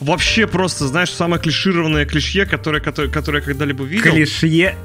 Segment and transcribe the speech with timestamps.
[0.00, 4.12] Вообще просто, знаешь, самое клишированное клишье, которое, которое, которое я когда-либо видел.
[4.12, 4.76] Клишье.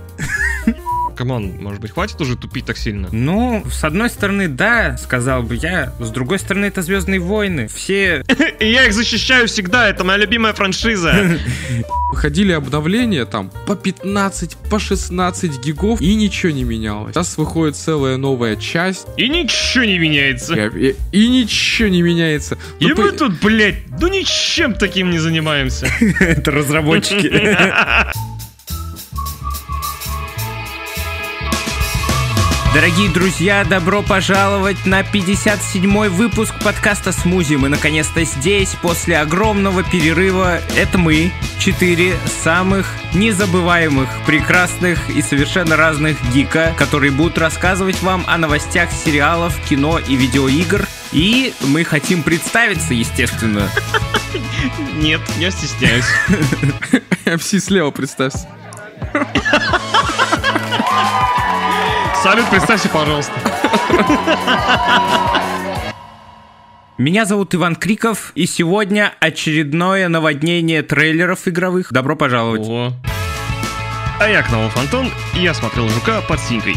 [1.17, 3.09] Come on, может быть, хватит уже тупить так сильно?
[3.11, 5.93] Ну, с одной стороны, да, сказал бы я.
[5.99, 7.67] С другой стороны, это Звездные войны.
[7.67, 8.23] Все...
[8.59, 11.37] И я их защищаю всегда, это моя любимая франшиза.
[12.11, 17.13] Выходили обновления там по 15, по 16 гигов, и ничего не менялось.
[17.13, 20.53] Сейчас выходит целая новая часть, И ничего не меняется.
[20.55, 22.57] и, и- и ничего не меняется.
[22.79, 25.87] И Ну, мы по- тут, блядь, ну ничем таким не занимаемся.
[26.19, 27.27] Это разработчики.
[32.77, 37.55] Дорогие друзья, добро пожаловать на 57-й выпуск подкаста «Смузи».
[37.55, 40.61] Мы наконец-то здесь, после огромного перерыва.
[40.75, 48.37] Это мы, четыре самых незабываемых, прекрасных и совершенно разных гика, которые будут рассказывать вам о
[48.37, 50.87] новостях сериалов, кино и видеоигр.
[51.11, 53.71] И мы хотим представиться, естественно.
[54.97, 56.05] Нет, я стесняюсь.
[57.25, 58.47] MC слева, представься.
[62.27, 63.31] Салют, представься, пожалуйста.
[66.97, 71.93] Меня зовут Иван Криков, и сегодня очередное наводнение трейлеров игровых.
[71.93, 72.67] Добро пожаловать.
[72.67, 72.91] О.
[74.19, 76.75] А я Кнолов Антон, и я смотрел «Жука» под синькой.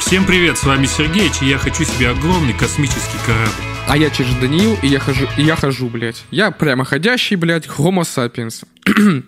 [0.00, 3.52] Всем привет, с вами Сергеич, и я хочу себе огромный космический корабль.
[3.86, 6.24] А я Чиж Даниил, и я хожу, и я хожу, блядь.
[6.30, 8.64] Я прямоходящий, блядь, homo sapiens.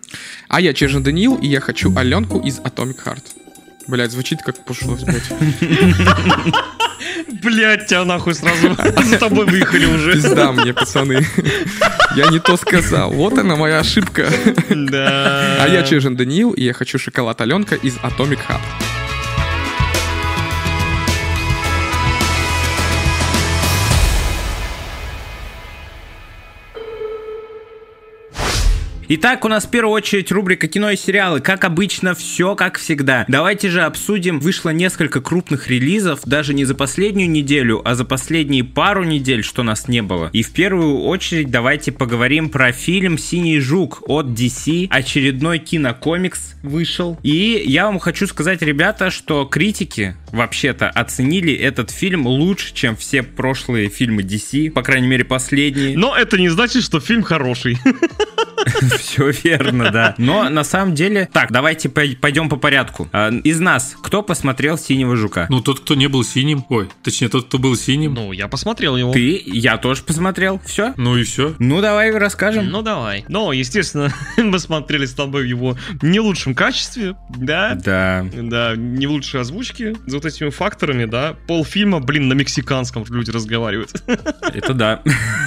[0.49, 3.46] а я Чиж Даниил, и я хочу Аленку из Atomic Heart.
[3.87, 5.31] Блядь, звучит как пошлость, блядь.
[7.43, 10.15] Блять, тебя нахуй сразу за тобой выехали уже.
[10.15, 11.27] Пизда мне, пацаны.
[12.17, 13.13] Я не то сказал.
[13.13, 14.29] Вот она моя ошибка.
[14.71, 15.63] Да.
[15.63, 18.96] А я Чижин Даниил, и я хочу шоколад Аленка из Atomic Heart.
[29.09, 31.41] Итак, у нас в первую очередь рубрика кино и сериалы.
[31.41, 33.25] Как обычно, все как всегда.
[33.29, 34.41] Давайте же обсудим.
[34.41, 39.63] Вышло несколько крупных релизов, даже не за последнюю неделю, а за последние пару недель, что
[39.63, 40.31] нас не было.
[40.33, 44.89] И в первую очередь давайте поговорим про фильм «Синий жук» от DC.
[44.91, 47.17] Очередной кинокомикс вышел.
[47.23, 53.23] И я вам хочу сказать, ребята, что критики вообще-то оценили этот фильм лучше, чем все
[53.23, 55.97] прошлые фильмы DC, по крайней мере последние.
[55.97, 57.79] Но это не значит, что фильм хороший.
[59.01, 60.15] Все верно, да.
[60.19, 61.29] Но на самом деле...
[61.33, 63.09] Так, давайте пой- пойдем по порядку.
[63.13, 65.47] А, Из нас, кто посмотрел «Синего жука»?
[65.49, 68.49] Ну, тот, кто не был синим, ой, точнее, тот, кто был синим, ну, Ну, я
[68.49, 69.13] посмотрел его.
[69.13, 70.61] Ты, я тоже посмотрел.
[70.65, 70.93] Все?
[71.17, 71.55] и все.
[71.59, 72.69] Ну, давай расскажем.
[72.71, 73.25] Ну, давай.
[73.29, 77.75] Но, естественно, мы смотрели с тобой в его не лучшем качестве, да?
[77.75, 78.27] Да.
[78.33, 81.37] Да, не в лучшей озвучке, за вот этими факторами, да.
[81.47, 83.93] Полфильма, блин, на мексиканском люди разговаривают.
[84.07, 85.03] Это да.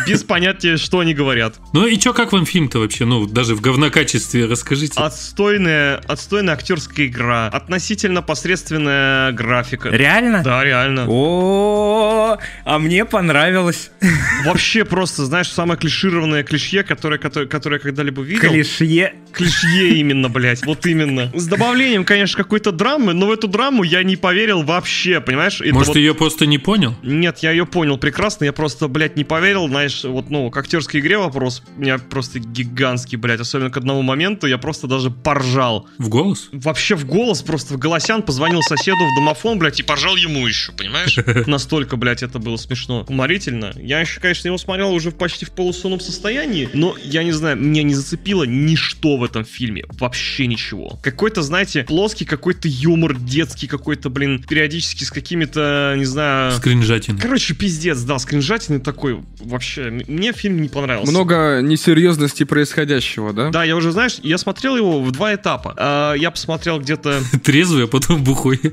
[0.08, 1.56] Без понятия, что они говорят.
[1.74, 3.06] Ну и чё, как вам фильм-то вообще?
[3.06, 5.00] Ну, даже в говнокачестве расскажите.
[5.00, 9.88] Отстойная, отстойная актерская игра, относительно посредственная графика.
[9.88, 10.44] Реально?
[10.44, 11.06] Да, реально.
[11.08, 13.92] О, а мне понравилось.
[14.46, 18.50] Вообще просто, знаешь, самое клишированное клишье, которое, которое, которое я когда-либо видел.
[18.50, 19.14] Клишье.
[19.32, 21.32] Клишье именно, блядь, вот именно.
[21.34, 25.62] С добавлением, конечно, какой-то драмы, но в эту драму я не поверил вообще, понимаешь?
[25.62, 26.96] Это Может, вот- ты ее просто не понял?
[27.04, 31.00] Нет, я ее понял прекрасно, я просто, блядь, не поверил, знаешь, вот, ну, к актерской
[31.00, 35.88] игре вопрос у меня просто гигантский, блядь, особенно к одному моменту я просто даже поржал.
[35.98, 36.50] В голос?
[36.52, 40.72] Вообще в голос, просто в голосян позвонил соседу в домофон, блядь, и поржал ему еще,
[40.72, 41.18] понимаешь?
[41.48, 43.06] Настолько, блядь, это было смешно.
[43.08, 43.74] Уморительно.
[43.78, 47.84] Я еще, конечно, его смотрел уже почти в полусонном состоянии, но, я не знаю, меня
[47.84, 49.84] не зацепило ничто в этом фильме.
[50.00, 51.00] Вообще ничего.
[51.04, 56.54] Какой-то, знаете, плоский какой-то юмор, детский какой-то, блин, периодически с какими-то, не знаю...
[56.54, 57.18] Скринжатин.
[57.18, 59.22] Короче, пиздец, да, скринжатины такой.
[59.40, 61.12] Вообще, мне фильм не понравился.
[61.12, 63.50] Много несерьезности происходящего, да?
[63.50, 65.74] Да, я уже, знаешь, я смотрел его в два этапа.
[65.78, 67.22] А, я посмотрел где-то...
[67.44, 68.60] Трезвый, а потом бухой.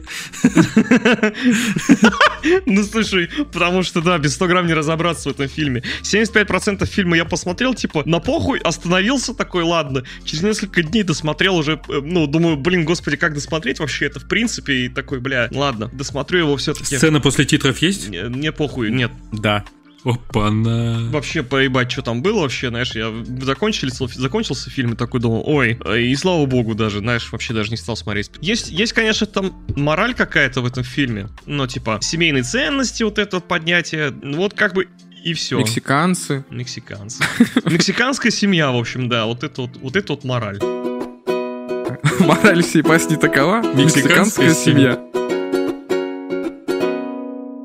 [2.65, 5.83] Ну, слушай, потому что, да, без 100 грамм не разобраться в этом фильме.
[6.03, 10.05] 75% фильма я посмотрел, типа, на похуй, остановился такой, ладно.
[10.25, 14.29] Через несколько дней досмотрел уже, э, ну, думаю, блин, господи, как досмотреть вообще это, в
[14.29, 16.97] принципе, и такой, бля, ладно, досмотрю его все-таки.
[16.97, 18.09] Сцена после титров есть?
[18.09, 19.11] Не, не похуй, нет.
[19.33, 19.65] Да.
[20.05, 21.11] Опа-на.
[21.11, 23.13] Вообще поебать, что там было вообще, знаешь, я
[23.43, 27.71] закончился, закончился фильм и такой думал, ой, э, и слава богу даже, знаешь, вообще даже
[27.71, 28.31] не стал смотреть.
[28.41, 33.37] Есть, есть, конечно, там мораль какая-то в этом фильме, но типа семейные ценности, вот это
[33.37, 34.89] вот поднятие, ну, вот как бы
[35.25, 35.59] и все.
[35.59, 36.45] Мексиканцы.
[36.51, 37.25] Мексиканцы.
[37.65, 40.61] Мексиканская семья, в общем, да, вот это вот, вот это вот мораль.
[42.21, 43.61] Мораль всей басни такова.
[43.75, 45.16] Мексиканская Мексиканская семья.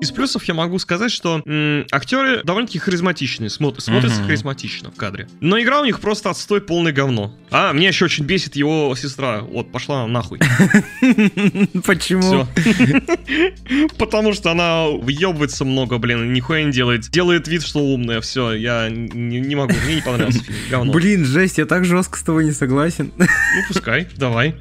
[0.02, 4.26] Из плюсов я могу сказать, что м, актеры довольно-таки харизматичные, смотр- смотрятся Мгм.
[4.26, 5.28] харизматично в кадре.
[5.42, 7.36] Но игра у них просто отстой полный говно.
[7.52, 9.42] А, меня еще очень бесит его сестра.
[9.42, 10.40] Вот, пошла нахуй.
[11.86, 12.48] Почему?
[14.00, 17.02] Потому что она въебывается много, блин, нихуя не делает.
[17.10, 18.22] Делает вид, что умная.
[18.22, 19.74] Все, я не, могу.
[19.86, 20.58] Мне не понравился фильм.
[20.72, 20.94] Говно.
[20.94, 23.12] Блин, жесть, я так жестко с тобой не согласен.
[23.18, 23.28] Ну,
[23.68, 24.56] пускай, давай.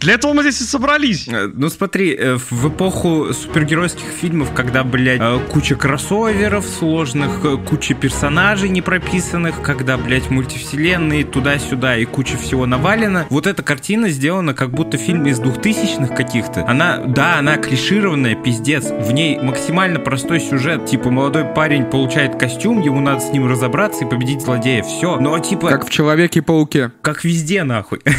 [0.00, 1.28] Для этого мы здесь и собрались.
[1.28, 7.56] Э, Ну смотри, э, в эпоху супергеройских фильмов, когда, блядь, э, куча кроссоверов сложных, э,
[7.56, 14.08] куча персонажей не прописанных, когда, блядь, мультивселенные туда-сюда и куча всего навалено, вот эта картина
[14.08, 16.66] сделана как будто фильм из двухтысячных каких-то.
[16.66, 18.90] Она, да, она клишированная, пиздец.
[18.90, 20.86] В ней максимально простой сюжет.
[20.86, 24.82] Типа, молодой парень получает костюм, ему надо с ним разобраться и победить злодея.
[24.82, 25.18] Все.
[25.20, 26.92] Но, типа, Как в Человеке-пауке.
[27.02, 28.00] как везде, нахуй.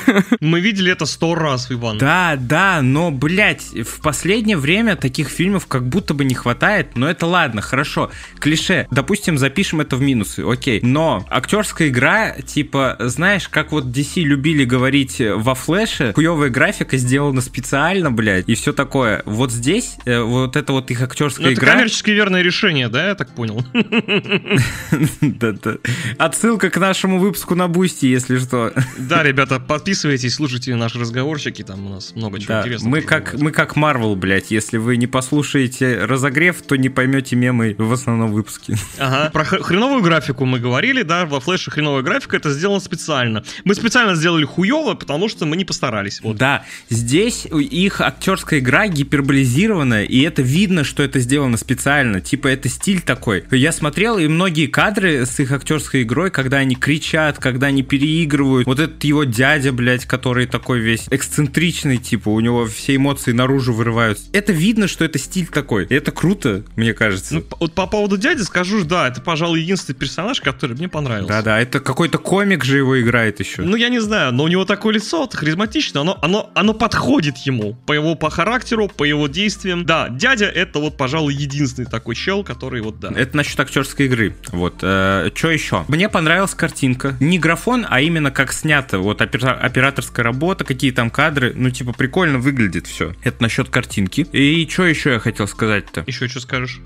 [0.40, 1.98] Мы видели это сто раз, Иван.
[1.98, 7.08] Да, да, но, блядь, в последнее время таких фильмов как будто бы не хватает, но
[7.08, 8.10] это ладно, хорошо.
[8.38, 10.80] Клише, допустим, запишем это в минусы, окей.
[10.82, 17.40] Но актерская игра, типа, знаешь, как вот DC любили говорить во флеше, хуевая графика сделана
[17.42, 19.22] специально, блядь, и все такое.
[19.26, 21.72] Вот здесь, э, вот это вот их актерская Ну, это игра...
[21.72, 23.64] коммерчески верное решение, да, я так понял?
[26.18, 28.72] Отсылка к нашему выпуску на Бусти, если что.
[28.98, 32.90] Да, ребята, подписывайтесь, слушайте наши разговорчики, там у нас много чего интересного.
[32.90, 34.50] мы как, мы как Марвел, блядь.
[34.50, 38.76] Если вы не послушаете разогрев, то не поймете мемы в основном выпуске.
[38.98, 39.30] Ага.
[39.30, 43.44] Про хр- хреновую графику мы говорили, да, во флеше хреновая графика, это сделано специально.
[43.64, 46.20] Мы специально сделали хуево, потому что мы не постарались.
[46.22, 46.36] Вот.
[46.36, 52.20] Да, здесь их актерская игра гиперболизированная, и это видно, что это сделано специально.
[52.20, 53.44] Типа это стиль такой.
[53.50, 58.66] Я смотрел, и многие кадры с их актерской игрой, когда они кричат, когда они переигрывают.
[58.66, 63.72] Вот этот его дядя, блядь, который такой весь эксцентричный, типа, у него все эмоции наружу
[63.72, 64.24] вырываются.
[64.32, 65.71] Это видно, что это стиль такой.
[65.80, 67.34] И это круто, мне кажется.
[67.34, 71.28] Ну, вот по поводу дяди скажу, да, это, пожалуй, единственный персонаж, который мне понравился.
[71.28, 73.62] Да-да, это какой-то комик же его играет еще.
[73.62, 77.38] Ну, я не знаю, но у него такое лицо вот, харизматичное, оно, оно, оно подходит
[77.38, 79.84] ему по его по характеру, по его действиям.
[79.84, 83.10] Да, дядя это вот, пожалуй, единственный такой чел, который вот, да.
[83.14, 84.34] Это насчет актерской игры.
[84.50, 84.78] Вот.
[84.78, 85.84] что еще?
[85.88, 87.16] Мне понравилась картинка.
[87.20, 88.98] Не графон, а именно как снято.
[88.98, 91.52] Вот опера- операторская работа, какие там кадры.
[91.54, 93.14] Ну, типа, прикольно выглядит все.
[93.22, 94.26] Это насчет картинки.
[94.32, 96.02] И что еще я хотел сказать-то?
[96.08, 96.80] Еще что скажешь?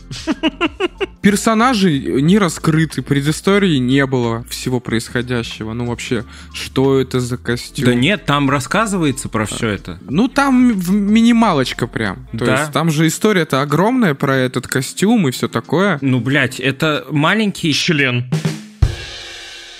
[1.23, 5.73] Персонажи не раскрыты, предыстории не было всего происходящего.
[5.73, 7.87] Ну вообще, что это за костюм?
[7.87, 9.99] Да нет, там рассказывается про все это.
[10.11, 10.75] Ну там
[11.13, 12.29] минималочка прям.
[12.39, 12.61] То Да.
[12.61, 15.99] есть там же история-то огромная про этот костюм и все такое.
[16.03, 17.73] Ну, блядь, это маленький...
[17.73, 18.27] Член.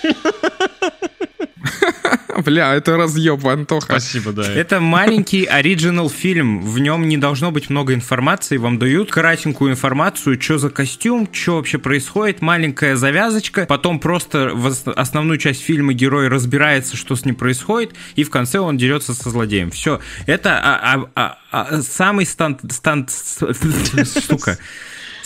[2.45, 3.87] Бля, это разъеб, Антоха.
[3.87, 4.43] Спасибо, да.
[4.53, 6.63] Это маленький оригинал фильм.
[6.63, 8.57] В нем не должно быть много информации.
[8.57, 13.67] Вам дают кратенькую информацию, что за костюм, что вообще происходит, маленькая завязочка.
[13.67, 18.31] Потом просто в ос- основную часть фильма герой разбирается, что с ним происходит, и в
[18.31, 19.71] конце он дерется со злодеем.
[19.71, 20.01] Все.
[20.27, 22.59] Это а, а, а, а, самый стан...
[22.71, 23.09] стан-
[24.05, 24.59] Сука.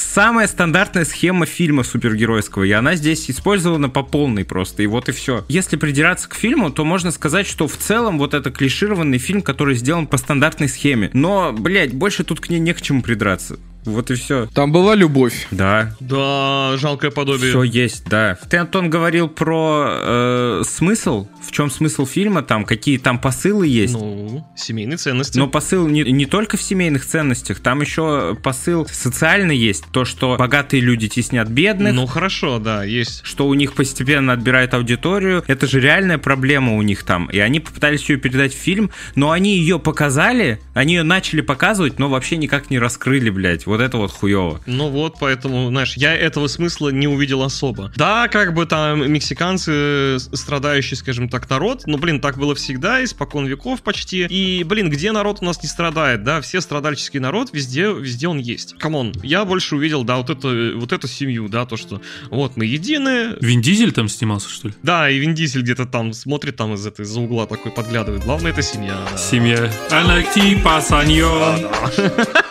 [0.00, 5.12] Самая стандартная схема фильма супергеройского, и она здесь использована по полной просто, и вот и
[5.12, 5.44] все.
[5.49, 9.75] Если придираться к фильму, то можно сказать, что в целом вот это клишированный фильм, который
[9.75, 11.11] сделан по стандартной схеме.
[11.12, 13.58] Но, блядь, больше тут к ней не к чему придраться.
[13.85, 14.47] Вот и все.
[14.55, 15.47] Там была любовь.
[15.50, 17.50] Да, Да, жалкое подобие.
[17.50, 18.38] все есть, да.
[18.49, 23.94] Ты, Антон, говорил про э, смысл, в чем смысл фильма, там, какие там посылы есть.
[23.94, 25.39] Ну, семейные ценности.
[25.39, 29.85] Но посыл не, не только в семейных ценностях, там еще посыл социальный есть.
[29.93, 33.23] То, что богатые люди теснят бедных, Ну, хорошо, да, есть.
[33.25, 35.43] что у них постепенно отбирает аудиторию.
[35.47, 37.27] Это же реальная проблема у них там.
[37.31, 41.99] И они попытались ее передать в фильм, но они ее показали, они ее начали показывать,
[41.99, 43.67] но вообще никак не раскрыли, блядь.
[43.67, 44.61] Вот это вот хуево.
[44.67, 47.93] Ну вот, поэтому, знаешь, я этого смысла не увидел особо.
[47.97, 53.03] Да, как бы там мексиканцы, с- страдающий, скажем так, народ, но, блин, так было всегда,
[53.03, 54.27] испокон веков почти.
[54.27, 56.41] И, блин, где народ у нас не страдает, да?
[56.41, 58.77] Все страдальческий народ, везде, везде он есть.
[58.79, 62.56] Come on, я больше увидел, да, вот, это, вот эту семью, да, то, что вот
[62.56, 64.75] мы едины, Вин Дизель там снимался, что ли?
[64.82, 68.25] да, и Вин Дизель где-то там смотрит, там из этой, из-за угла такой подглядывает.
[68.25, 68.99] Главное, это семья.
[69.10, 69.17] да.
[69.17, 69.70] Семья.
[69.91, 71.67] Анакти Пасаньон.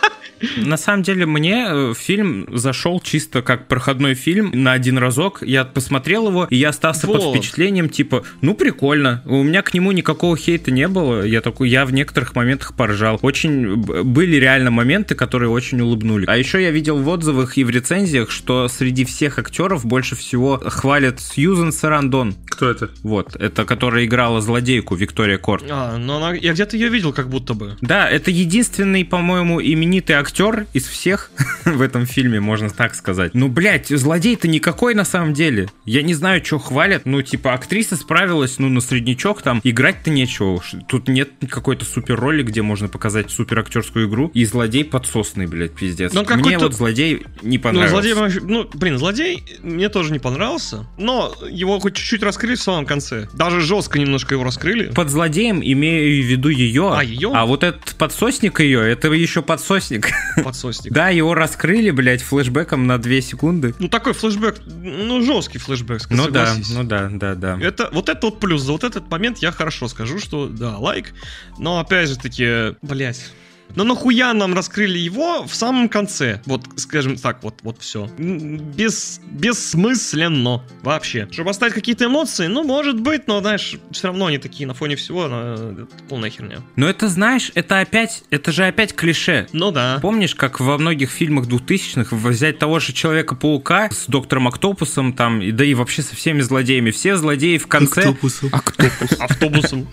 [0.57, 5.41] На самом деле мне э, фильм зашел чисто как проходной фильм на один разок.
[5.41, 7.35] Я посмотрел его, и я остался под Вот.
[7.35, 9.21] впечатлением, типа, ну прикольно.
[9.25, 11.23] У меня к нему никакого хейта не было.
[11.23, 13.19] Я такой, я в некоторых моментах поржал.
[13.21, 16.25] Очень были реально моменты, которые очень улыбнули.
[16.27, 20.61] А еще я видел в отзывах и в рецензиях, что среди всех актеров больше всего
[20.65, 22.35] хвалят Сьюзен Сарандон.
[22.47, 22.89] Кто это?
[23.03, 25.63] Вот, это которая играла злодейку Виктория Корт.
[25.69, 27.77] А, ну она, я где-то ее видел, как будто бы.
[27.81, 31.31] Да, это единственный, по-моему, именитый актер актер из всех
[31.65, 33.33] в этом фильме, можно так сказать.
[33.33, 35.69] Ну, блядь, злодей-то никакой на самом деле.
[35.85, 37.03] Я не знаю, что хвалят.
[37.05, 39.59] Ну, типа, актриса справилась, ну, на среднячок там.
[39.63, 40.61] Играть-то нечего.
[40.87, 44.29] Тут нет какой-то супер роли, где можно показать супер актерскую игру.
[44.33, 46.13] И злодей подсосный, блядь, пиздец.
[46.13, 47.91] Ну, он Мне вот злодей не Ну, понравился.
[47.95, 52.61] злодей, вообще- ну, блин, злодей мне тоже не понравился, но его хоть чуть-чуть раскрыли в
[52.61, 53.27] самом конце.
[53.33, 54.91] Даже жестко немножко его раскрыли.
[54.93, 56.93] Под злодеем имею в виду ее.
[56.95, 57.31] А, её?
[57.33, 60.09] А вот этот подсосник ее, это еще подсосник.
[60.43, 60.93] Подсосник.
[60.93, 63.75] Да, его раскрыли, блядь, флешбеком на 2 секунды.
[63.79, 67.57] Ну, такой флешбэк, ну, жесткий флешбэк, Ну да, ну да, да, да.
[67.61, 68.61] Это, вот это вот плюс.
[68.61, 71.13] За вот этот момент я хорошо скажу, что да, лайк.
[71.57, 73.31] Но опять же таки, блять.
[73.75, 76.41] Но нахуя нам раскрыли его в самом конце?
[76.45, 78.09] Вот, скажем так, вот, вот все.
[78.17, 81.27] Без, бессмысленно вообще.
[81.31, 84.95] Чтобы оставить какие-то эмоции, ну, может быть, но, знаешь, все равно они такие на фоне
[84.95, 86.59] всего, но это полная херня.
[86.75, 89.47] Но это, знаешь, это опять, это же опять клише.
[89.53, 89.99] Ну да.
[90.01, 95.51] Помнишь, как во многих фильмах 2000-х взять того же Человека-паука с доктором Октопусом там, и
[95.51, 96.91] да и вообще со всеми злодеями.
[96.91, 98.01] Все злодеи в конце...
[98.01, 98.49] Октопусом.
[98.49, 99.23] Кто?
[99.23, 99.87] Автобусом.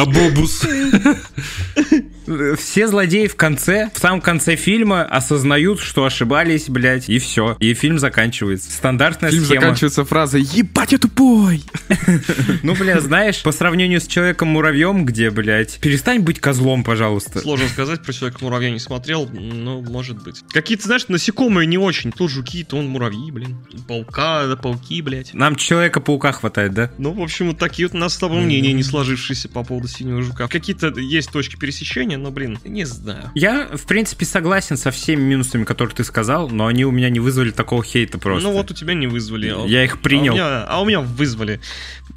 [0.00, 0.60] Abobos.
[2.56, 7.56] Все злодеи в конце, в самом конце фильма осознают, что ошибались, блядь, и все.
[7.60, 8.70] И фильм заканчивается.
[8.70, 9.60] Стандартная Фильм схема.
[9.60, 11.62] заканчивается фразой «Ебать, я тупой!»
[12.62, 17.40] Ну, бля, знаешь, по сравнению с Человеком-муравьем, где, блядь, перестань быть козлом, пожалуйста.
[17.40, 20.42] Сложно сказать, про человека муравья не смотрел, но может быть.
[20.52, 22.12] Какие-то, знаешь, насекомые не очень.
[22.12, 23.58] То жуки, то он муравьи, блин.
[23.86, 25.32] Паука, да пауки, блядь.
[25.34, 26.90] Нам Человека-паука хватает, да?
[26.98, 29.88] Ну, в общем, вот такие вот у нас с тобой мнения не сложившиеся по поводу
[29.88, 30.48] синего жука.
[30.48, 33.30] Какие-то есть точки пересечения, но, блин, не знаю.
[33.34, 37.20] Я, в принципе, согласен со всеми минусами, которые ты сказал, но они у меня не
[37.20, 38.48] вызвали такого хейта просто.
[38.48, 39.48] Ну вот у тебя не вызвали.
[39.48, 40.32] а- Я их принял.
[40.32, 41.60] А у, меня, а у меня вызвали.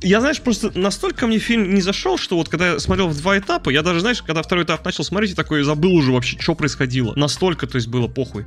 [0.01, 3.38] Я, знаешь, просто настолько мне фильм не зашел, что вот когда я смотрел в два
[3.38, 6.55] этапа, я даже, знаешь, когда второй этап начал смотреть, я такой забыл уже вообще, что
[6.55, 7.13] происходило.
[7.15, 8.46] Настолько, то есть, было похуй.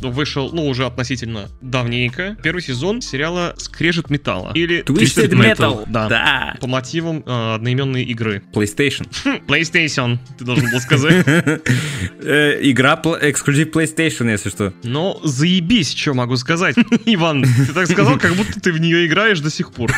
[0.00, 4.50] Вышел, ну, уже относительно давненько, первый сезон сериала «Скрежет металла».
[4.54, 5.84] Или Twisted Metal.
[5.86, 6.08] Да.
[6.08, 6.56] Да.
[6.60, 8.42] По мотивам э, одноименной игры.
[8.52, 9.06] PlayStation.
[9.46, 11.24] PlayStation, ты должен был сказать.
[11.26, 14.72] Э, Игра эксклюзив PlayStation, если что.
[14.82, 16.76] Но заебись, что могу сказать.
[17.04, 19.92] Иван, ты так сказал, как будто ты в нее играешь до сих пор.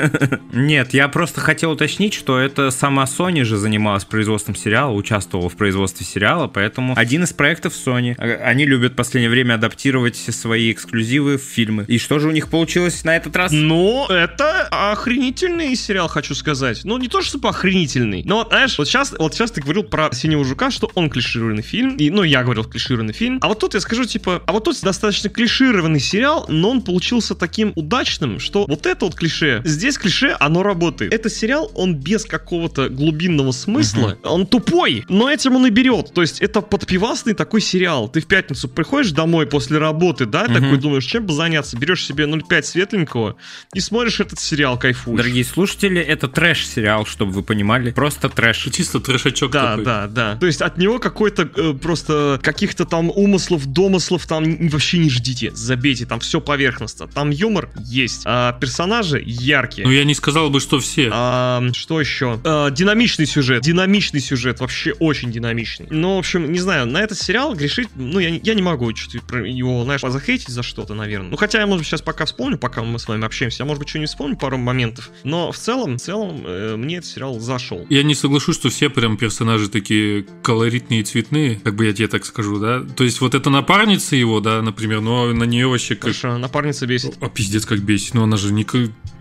[0.52, 5.56] Нет, я просто хотел уточнить, что это сама Sony же занималась производством сериала, участвовала в
[5.56, 8.14] производстве сериала, поэтому один из проектов Sony.
[8.18, 11.84] А- Они любят в последнее время адаптировать свои эксклюзивы в фильмы.
[11.88, 13.52] И что же у них получилось на этот раз?
[13.52, 16.82] Ну, это охренительный сериал, хочу сказать.
[16.84, 20.10] Ну, не то, чтобы охренительный, но, вот, знаешь, вот сейчас, вот сейчас ты говорил про
[20.14, 23.74] «Синего жука», что он клишированный фильм, и, ну, я говорил клишированный фильм, а вот тут
[23.74, 28.66] я скажу, типа, а вот тут достаточно клишированный сериал, но он получился таким удачным, что
[28.66, 31.12] вот это вот клише, здесь клише, оно работает.
[31.12, 36.22] Это сериал, он без какого-то глубинного смысла, он тупой, но этим он и берет, то
[36.22, 38.08] есть это подпивасный такой сериал.
[38.08, 42.24] Ты в пятницу приходишь домой после работы, да, такой думаешь, чем бы заняться, берешь себе
[42.24, 43.36] 0,5 светленького
[43.74, 45.16] и смотришь этот сериал, кайфуешь.
[45.16, 47.90] Дорогие слушатели, это трэш-сериал, чтобы вы понимали.
[47.90, 48.68] Просто трэш.
[48.72, 49.84] Чисто трешачок Да, такой.
[49.84, 50.03] да, да.
[50.40, 55.50] То есть от него какой-то э, просто каких-то там умыслов, домыслов там вообще не ждите.
[55.54, 57.06] Забейте, там все поверхностно.
[57.08, 58.22] Там юмор есть.
[58.24, 59.86] А персонажи яркие.
[59.86, 61.10] Ну, я не сказал бы, что все.
[61.12, 62.40] А, что еще?
[62.44, 63.62] А, динамичный сюжет.
[63.62, 64.60] Динамичный сюжет.
[64.60, 65.86] Вообще очень динамичный.
[65.90, 69.38] Ну, в общем, не знаю, на этот сериал грешить, ну, я, я не могу что-то
[69.38, 71.30] его, знаешь, захейтить за что-то, наверное.
[71.30, 73.80] Ну, хотя я, может быть, сейчас пока вспомню, пока мы с вами общаемся, я, может
[73.80, 75.10] быть, что-нибудь вспомню, пару моментов.
[75.22, 77.86] Но в целом, в целом, э, мне этот сериал зашел.
[77.88, 79.93] Я не соглашусь, что все прям персонажи такие
[80.42, 82.82] колоритные и цветные, как бы я тебе так скажу, да.
[82.82, 86.14] То есть вот эта напарница его, да, например, но на нее вообще как...
[86.14, 87.16] Хорошо, напарница бесит.
[87.20, 88.66] А пиздец как бесит, но она же не...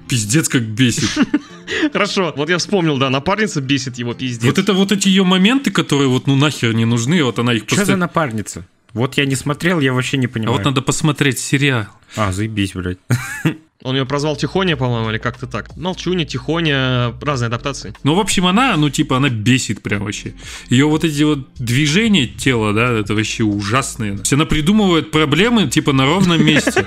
[0.07, 1.09] Пиздец как бесит.
[1.93, 4.43] Хорошо, вот я вспомнил, да, напарница бесит его пиздец.
[4.45, 7.63] Вот это вот эти ее моменты, которые вот ну нахер не нужны, вот она их
[7.67, 8.65] Что за напарница?
[8.93, 10.57] Вот я не смотрел, я вообще не А понимаю.
[10.57, 11.87] вот надо посмотреть сериал.
[12.15, 12.99] А, заебись, блядь.
[13.83, 15.75] Он ее прозвал Тихоня, по-моему, или как-то так.
[15.75, 17.93] Молчуня, Тихоня, разные адаптации.
[18.03, 20.33] Ну, в общем, она, ну, типа, она бесит прям вообще.
[20.69, 24.17] Ее вот эти вот движения тела, да, это вообще ужасные.
[24.17, 26.85] То она придумывает проблемы, типа, на ровном месте.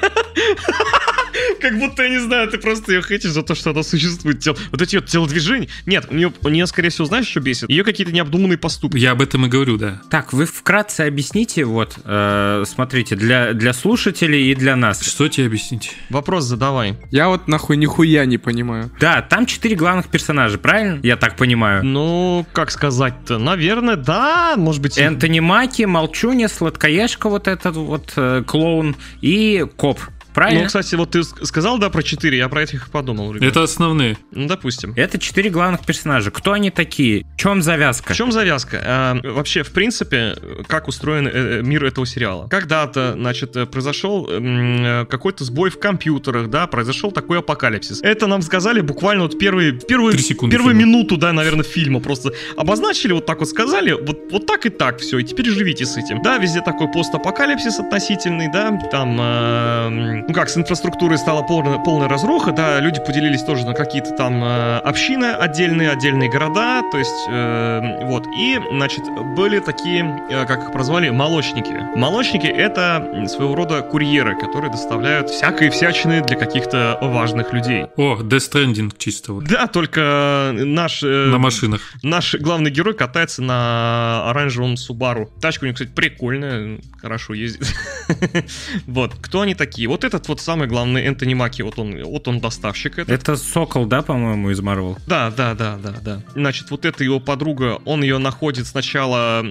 [1.60, 4.38] Как будто, я не знаю, ты просто ее хейтишь за то, что она существует.
[4.40, 5.68] Тел- Вот эти вот телодвижения.
[5.86, 7.68] Нет, у нее, у нее, скорее всего, знаешь, что бесит?
[7.70, 8.98] Ее какие-то необдуманные поступки.
[8.98, 10.00] Я об этом и говорю, да.
[10.10, 15.02] Так, вы вкратце объясните, вот, э, смотрите, для, для слушателей и для нас.
[15.02, 15.92] Что тебе объяснить?
[16.10, 16.96] Вопрос задавай.
[17.10, 18.90] Я вот нахуй нихуя не понимаю.
[19.00, 21.00] Да, там четыре главных персонажа, правильно?
[21.02, 21.84] Я так понимаю.
[21.84, 23.38] Ну, как сказать-то?
[23.38, 24.98] Наверное, да, может быть...
[24.98, 30.00] Энтони Маки, Молчуня, Сладкоежка, вот этот вот э, клоун и коп.
[30.36, 30.60] Правильно?
[30.60, 33.50] Ну, кстати, вот ты сказал, да, про 4, я про этих подумал, ребят.
[33.50, 34.16] Это основные.
[34.30, 34.92] Ну, допустим.
[34.94, 36.30] Это четыре главных персонажа.
[36.30, 37.24] Кто они такие?
[37.34, 38.12] В чем завязка?
[38.12, 38.80] В чем завязка?
[38.84, 40.36] А, вообще, в принципе,
[40.68, 42.46] как устроен э, мир этого сериала?
[42.48, 48.02] Когда-то, значит, э, произошел м, э, какой-то сбой в компьютерах, да, произошел такой апокалипсис.
[48.02, 49.80] Это нам сказали буквально вот первые,
[50.18, 50.86] секунды первую фильма.
[50.86, 52.00] минуту, да, наверное, фильма.
[52.00, 55.86] Просто обозначили, вот так вот сказали, вот, вот так и так все, и теперь живите
[55.86, 56.20] с этим.
[56.22, 62.08] Да, везде такой постапокалипсис относительный, да, там, э, ну как, с инфраструктурой стала полная, полная
[62.08, 67.26] разруха, да, люди поделились тоже на какие-то там э, общины отдельные, отдельные города, то есть,
[67.28, 69.04] э, вот, и, значит,
[69.36, 71.72] были такие, э, как их прозвали, молочники.
[71.96, 77.86] Молочники— это своего рода курьеры, которые доставляют всякие всячины для каких-то важных людей.
[77.96, 79.44] О, Death Stranding чисто вот.
[79.44, 81.02] Да, только наш...
[81.02, 81.80] э, На машинах.
[82.02, 85.30] Наш главный герой катается на оранжевом Субару.
[85.40, 87.66] Тачка у него, кстати, прикольная, хорошо ездит.
[88.86, 89.88] Вот, кто они такие?
[89.88, 93.08] Вот этот вот самый главный Энтони Маки, вот он, вот он доставщик этот.
[93.10, 94.98] Это Сокол, да, по-моему, из Марвел?
[95.06, 96.22] Да, да, да, да, да.
[96.34, 99.44] Значит, вот эта его подруга, он ее находит сначала,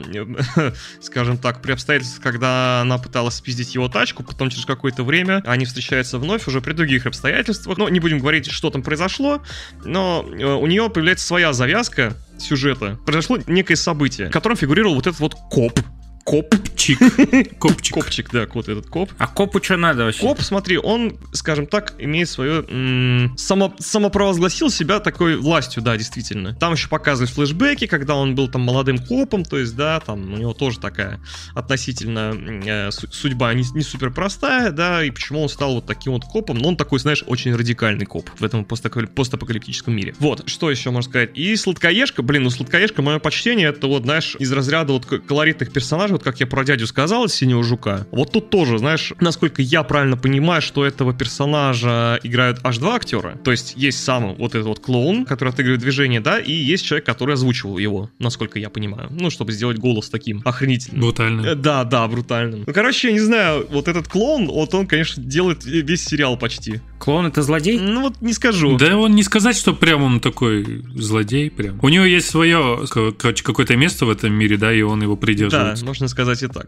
[1.02, 5.66] скажем так, при обстоятельствах, когда она пыталась спиздить его тачку, потом через какое-то время они
[5.66, 7.78] встречаются вновь уже при других обстоятельствах.
[7.78, 9.42] Но не будем говорить, что там произошло,
[9.84, 13.00] но э, у нее появляется своя завязка сюжета.
[13.06, 15.80] Произошло некое событие, в котором фигурировал вот этот вот коп.
[16.26, 16.56] Коп.
[16.76, 17.00] Чик.
[17.60, 17.94] Копчик.
[17.94, 19.12] Копчик, да, вот этот коп.
[19.20, 20.22] А копу что надо вообще?
[20.22, 22.66] Коп, смотри, он, скажем так, имеет свое...
[22.68, 26.56] м, само, самопровозгласил себя такой властью, да, действительно.
[26.56, 30.38] Там еще показывают флешбеки, когда он был там молодым копом, то есть, да, там у
[30.38, 31.20] него тоже такая
[31.54, 32.34] относительно
[32.66, 36.24] э, су- судьба не, не супер простая, да, и почему он стал вот таким вот
[36.26, 40.16] копом, но он такой, знаешь, очень радикальный коп в этом постапокали- постапокалиптическом мире.
[40.20, 41.32] Вот, что еще можно сказать?
[41.36, 46.15] И сладкоежка, блин, ну сладкоежка, мое почтение, это вот, знаешь, из разряда вот колоритных персонажей,
[46.16, 48.08] вот как я про дядю сказал, синего жука.
[48.12, 53.38] Вот тут тоже, знаешь, насколько я правильно понимаю, что этого персонажа играют аж два актера.
[53.44, 57.06] То есть есть сам вот этот вот клоун, который отыгрывает движение, да, и есть человек,
[57.06, 59.10] который озвучивал его, насколько я понимаю.
[59.12, 61.02] Ну, чтобы сделать голос таким охренительным.
[61.02, 61.46] Брутально.
[61.48, 62.64] Э, Да, да, брутальным.
[62.66, 66.80] Ну, короче, я не знаю, вот этот клоун, вот он, конечно, делает весь сериал почти.
[67.06, 67.80] Клоун это злодей?
[67.80, 68.78] Ну, вот не скажу.
[68.78, 71.78] Да он не сказать, что прям он такой злодей прям.
[71.84, 72.86] У него есть свое,
[73.18, 75.86] короче, какое-то место в этом мире, да, и он его Да, придерживается.
[75.86, 76.68] можно сказать и так.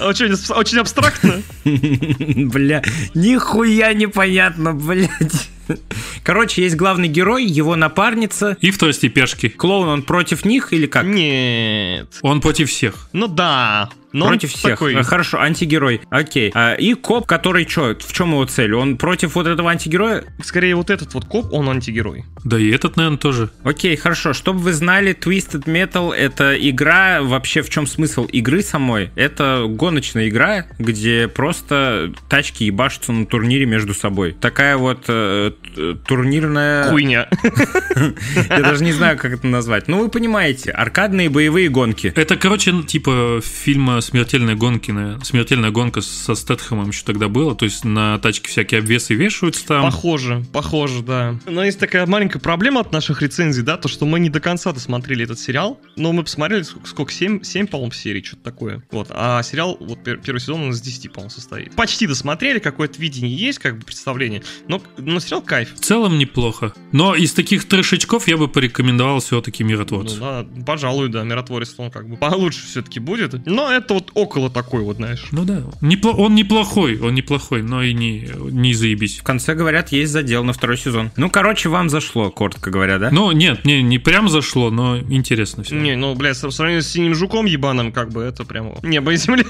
[0.00, 1.42] Очень очень абстрактно.
[1.64, 2.82] Бля,
[3.14, 5.50] нихуя непонятно, блядь.
[6.22, 8.56] Короче, есть главный герой, его напарница.
[8.62, 9.48] И второстепешки.
[9.50, 11.04] Клоун, он против них или как?
[11.04, 12.08] Нет.
[12.22, 13.08] Он против всех.
[13.12, 13.90] Ну да.
[14.14, 14.70] Но он против всех.
[14.78, 16.00] такой- А, Хорошо, антигерой.
[16.08, 16.50] Окей.
[16.54, 17.94] А, и коп, который что?
[18.00, 18.72] В чем его цель?
[18.74, 20.24] Он против вот этого антигероя?
[20.42, 22.24] Скорее, вот этот вот коп, он антигерой.
[22.44, 23.50] Да и этот, наверное, тоже.
[23.64, 24.32] Окей, хорошо.
[24.32, 27.22] Чтобы вы знали, Twisted Metal это игра.
[27.22, 29.10] Вообще, в чем смысл игры самой?
[29.16, 34.32] Это гоночная игра, где просто тачки ебашутся на турнире между собой.
[34.40, 35.50] Такая вот э,
[36.06, 36.84] турнирная...
[36.90, 37.28] Хуйня.
[38.48, 39.88] Я даже не знаю, как это назвать.
[39.88, 42.12] Ну, вы понимаете, аркадные боевые гонки.
[42.14, 45.24] Это, короче, ну, типа фильма «Смертельная гонка», наверное.
[45.24, 47.54] «Смертельная гонка» со Стэтхэмом еще тогда было.
[47.54, 49.82] То есть на тачке всякие обвесы вешаются там.
[49.84, 51.38] Похоже, похоже, да.
[51.46, 54.72] Но есть такая маленькая проблема от наших рецензий, да, то, что мы не до конца
[54.72, 58.82] досмотрели этот сериал, но мы посмотрели, ск- сколько, 7, 7 по-моему, серий, что-то такое.
[58.90, 61.74] Вот, а сериал, вот пер- первый сезон, он из 10, по-моему, состоит.
[61.74, 65.74] Почти досмотрели, какое-то видение есть, как бы представление, но, но сериал кайф.
[65.74, 66.72] В целом неплохо.
[66.92, 70.18] Но из таких трешечков я бы порекомендовал все-таки Ну «Миротворцев».
[70.18, 73.46] да, пожалуй, да, миротворец он как бы получше все-таки будет.
[73.46, 75.28] Но это вот около такой вот, знаешь.
[75.32, 75.62] Ну да.
[75.80, 79.18] Непло- Он неплохой, он неплохой, но и не, не заебись.
[79.18, 81.10] В конце, говорят, есть задел на второй сезон.
[81.16, 83.10] Ну, короче, вам зашло, коротко говоря, да?
[83.10, 85.74] Ну, нет, не, не прям зашло, но интересно все.
[85.74, 89.16] Не, ну, блядь, в сравнении с синим жуком ебаным, как бы, это прямо небо и
[89.16, 89.44] земля.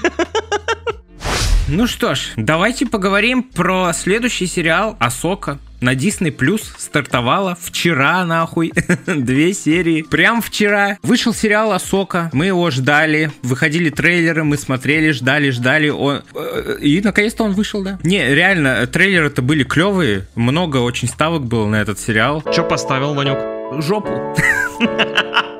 [1.67, 5.57] Ну что ж, давайте поговорим про следующий сериал «Асока».
[5.81, 8.71] На Disney Plus стартовала вчера, нахуй,
[9.05, 10.01] две серии.
[10.03, 12.29] Прям вчера вышел сериал «Асока».
[12.33, 15.89] Мы его ждали, выходили трейлеры, мы смотрели, ждали, ждали.
[15.89, 16.21] Он...
[16.33, 17.99] э, И наконец-то он вышел, да?
[18.03, 20.27] Не, реально, трейлеры-то были клевые.
[20.35, 22.43] Много очень ставок было на этот сериал.
[22.53, 23.37] Че поставил, Ванек?
[23.83, 24.35] Жопу.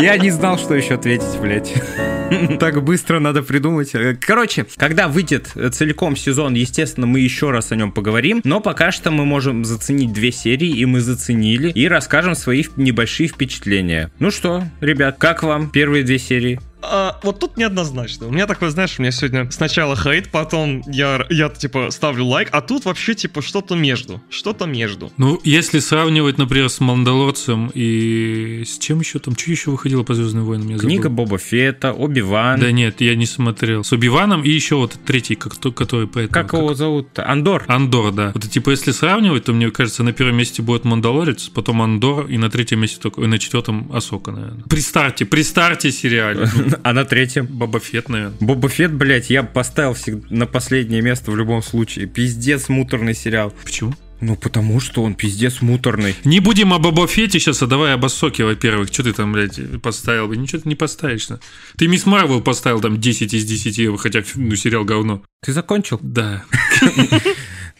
[0.00, 1.74] Я не знал, что еще ответить, блядь.
[2.60, 3.92] Так быстро надо придумать.
[4.20, 8.40] Короче, когда выйдет целиком сезон, естественно, мы еще раз о нем поговорим.
[8.44, 13.28] Но пока что мы можем заценить две серии, и мы заценили, и расскажем свои небольшие
[13.28, 14.12] впечатления.
[14.20, 16.60] Ну что, ребят, как вам первые две серии?
[16.82, 18.26] А, вот тут неоднозначно.
[18.26, 22.48] У меня такое, знаешь, у меня сегодня сначала хейт, потом я, я типа ставлю лайк,
[22.52, 24.20] а тут вообще типа что-то между.
[24.30, 25.12] Что-то между.
[25.16, 30.14] Ну, если сравнивать, например, с Мандалорцем и с чем еще там, что еще выходило по
[30.14, 30.68] Звездным войнам?
[30.70, 31.16] Я Книга забыл.
[31.24, 32.60] Боба Фетта, Оби-Ван.
[32.60, 33.84] Да нет, я не смотрел.
[33.84, 37.28] С Убиваном и еще вот третий, как, то- который по этому, Как его зовут-то?
[37.28, 37.64] Андор.
[37.68, 38.32] Андор, да.
[38.34, 42.38] Вот типа, если сравнивать, то мне кажется, на первом месте будет Мандалорец, потом Андор, и
[42.38, 44.62] на третьем месте только, и на четвертом Асока, наверное.
[44.68, 46.48] При старте, при старте сериале.
[46.82, 47.46] А на третьем?
[47.46, 48.36] Боба Фетт, наверное.
[48.40, 49.96] Боба Фетт, блядь, я поставил
[50.30, 52.06] на последнее место в любом случае.
[52.06, 53.52] Пиздец муторный сериал.
[53.62, 53.94] Почему?
[54.20, 56.14] Ну, потому что он пиздец муторный.
[56.24, 58.92] Не будем об Боба Фетте сейчас, а давай об Асоке, во-первых.
[58.92, 60.30] Что ты там, блядь, поставил?
[60.32, 61.26] Ничего ты не поставишь.
[61.26, 61.40] да.
[61.78, 65.22] Ты Мисс Марвел поставил там 10 из 10, хотя ну, сериал говно.
[65.42, 65.98] Ты закончил?
[66.02, 66.44] Да.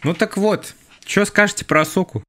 [0.03, 0.73] Ну так вот,
[1.05, 2.23] что скажете про Асоку?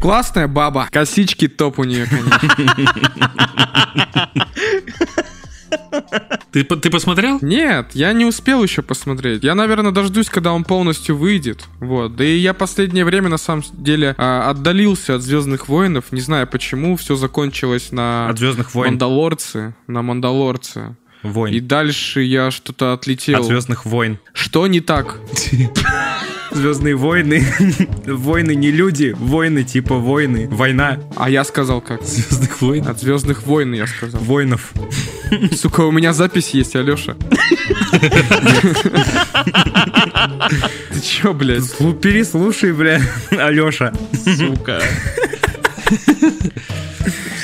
[0.00, 0.88] Классная баба.
[0.90, 2.48] Косички топ у нее, конечно.
[6.50, 7.38] Ты, ты посмотрел?
[7.42, 9.44] Нет, я не успел еще посмотреть.
[9.44, 11.64] Я, наверное, дождусь, когда он полностью выйдет.
[11.78, 12.16] Вот.
[12.16, 16.06] Да и я последнее время, на самом деле, а, отдалился от Звездных воинов.
[16.10, 16.96] Не знаю почему.
[16.96, 18.92] Все закончилось на От Звездных войн.
[18.92, 19.74] Мандалорце.
[19.86, 20.96] На Мандалорце.
[21.22, 21.66] И Войн.
[21.66, 23.40] дальше я что-то отлетел.
[23.40, 24.18] От Звездных войн.
[24.32, 25.18] Что не так?
[26.50, 27.44] Звездные войны.
[28.06, 30.48] Войны не люди, войны типа войны.
[30.50, 32.02] Война А я сказал как?
[32.02, 32.86] Звездных войн.
[32.88, 34.20] От Звездных войн я сказал.
[34.20, 34.72] воинов.
[35.54, 37.14] Сука, у меня запись есть, Алеша.
[40.90, 41.62] Ты чё, блядь?
[41.64, 43.92] Слу- Переслушай, бля, Алеша.
[44.36, 44.80] Сука.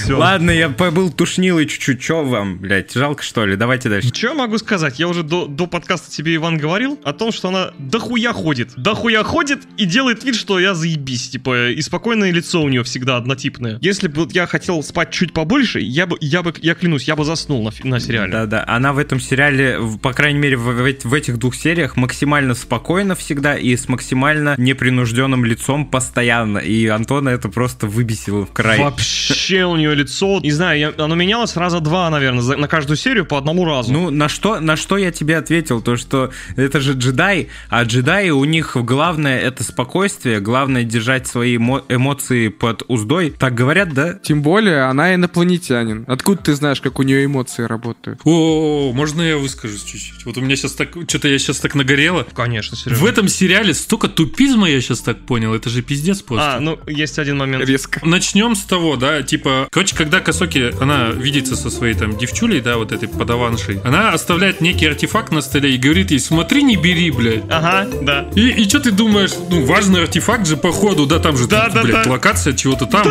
[0.05, 0.19] Все.
[0.19, 1.99] Ладно, я побыл тушнилой чуть-чуть.
[1.99, 3.57] Чё вам, блядь, жалко что ли?
[3.57, 4.09] Давайте дальше.
[4.09, 4.99] Что я могу сказать?
[4.99, 8.73] Я уже до, до подкаста тебе, Иван, говорил о том, что она дохуя ходит.
[8.77, 11.31] Дохуя ходит и делает вид, что я заебись.
[11.31, 13.79] Типа, и спокойное лицо у нее всегда однотипное.
[13.81, 17.25] Если бы я хотел спать чуть побольше, я бы, я бы, я клянусь, я бы
[17.25, 18.31] заснул на, на сериале.
[18.31, 22.55] Да-да, она в этом сериале, по крайней мере, в, в в этих двух сериях максимально
[22.55, 26.59] спокойно всегда и с максимально непринужденным лицом постоянно.
[26.59, 28.79] И Антона это просто выбесило в край.
[28.81, 32.97] Вообще у нее лицо, не знаю, я- оно менялось раза два, наверное, за- на каждую
[32.97, 33.93] серию по одному разу.
[33.93, 35.81] Ну, на что, на что я тебе ответил?
[35.83, 41.57] То, что это же джедай, а джедаи у них главное это спокойствие, главное держать свои
[41.57, 43.31] эмо- эмоции под уздой.
[43.31, 44.15] Так говорят, да?
[44.15, 46.05] Тем более, она инопланетянин.
[46.09, 48.21] Откуда ты знаешь, как у нее эмоции работают?
[48.25, 50.25] О, можно я выскажусь чуть-чуть?
[50.27, 52.27] Вот у меня сейчас так, что-то я сейчас так нагорело.
[52.35, 53.01] Конечно, Сережа.
[53.01, 56.57] В этом сериале столько тупизма, я сейчас так понял, это же пиздец просто.
[56.57, 57.65] А, ну, есть один момент.
[57.65, 58.01] Резко.
[58.05, 62.79] Начнем с того, да, типа, короче, когда Косоки, она видится со своей там девчулей, да,
[62.79, 67.11] вот этой подаваншей, она оставляет некий артефакт на столе и говорит ей, смотри, не бери,
[67.11, 67.43] блядь.
[67.51, 68.27] Ага, да.
[68.35, 71.83] И, и что ты думаешь, ну, важный артефакт же, походу, да, там же, Да, да,
[71.83, 72.11] блядь, да.
[72.11, 73.07] локация чего-то там.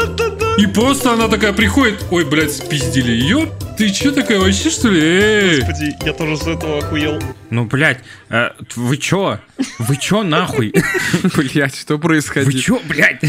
[0.58, 3.50] И просто она такая приходит, ой, блядь, спиздили ее.
[3.78, 5.02] Ты что такая вообще, что ли?
[5.02, 5.60] Эй!
[5.62, 7.20] Господи, я тоже с этого охуел.
[7.50, 9.40] Ну, блядь, э, вы чё?
[9.80, 10.74] Вы чё нахуй?
[11.36, 12.62] Блять, что Вы происходит?
[12.62, 13.22] чё, блядь?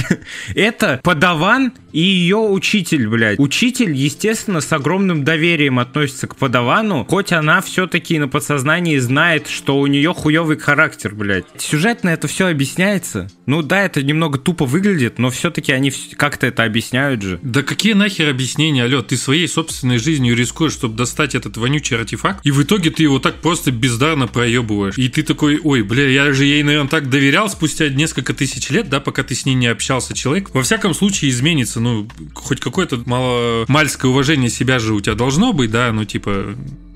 [0.54, 3.33] Это подаван и ее учитель, блядь.
[3.38, 9.78] Учитель, естественно, с огромным доверием относится к подавану, хоть она все-таки на подсознании знает, что
[9.78, 11.44] у нее хуевый характер, блядь.
[11.58, 13.30] Сюжетно это все объясняется.
[13.46, 17.38] Ну да, это немного тупо выглядит, но все-таки они как-то это объясняют же.
[17.42, 22.44] Да какие нахер объяснения, алё, ты своей собственной жизнью рискуешь, чтобы достать этот вонючий артефакт,
[22.44, 24.96] и в итоге ты его так просто бездарно проебываешь.
[24.98, 28.88] И ты такой, ой, бля, я же ей, наверное, так доверял спустя несколько тысяч лет,
[28.88, 30.14] да, пока ты с ней не общался.
[30.14, 33.23] Человек во всяком случае изменится, ну, хоть какое-то мало
[33.68, 36.54] мальское уважение себя же у тебя должно быть, да, ну, типа,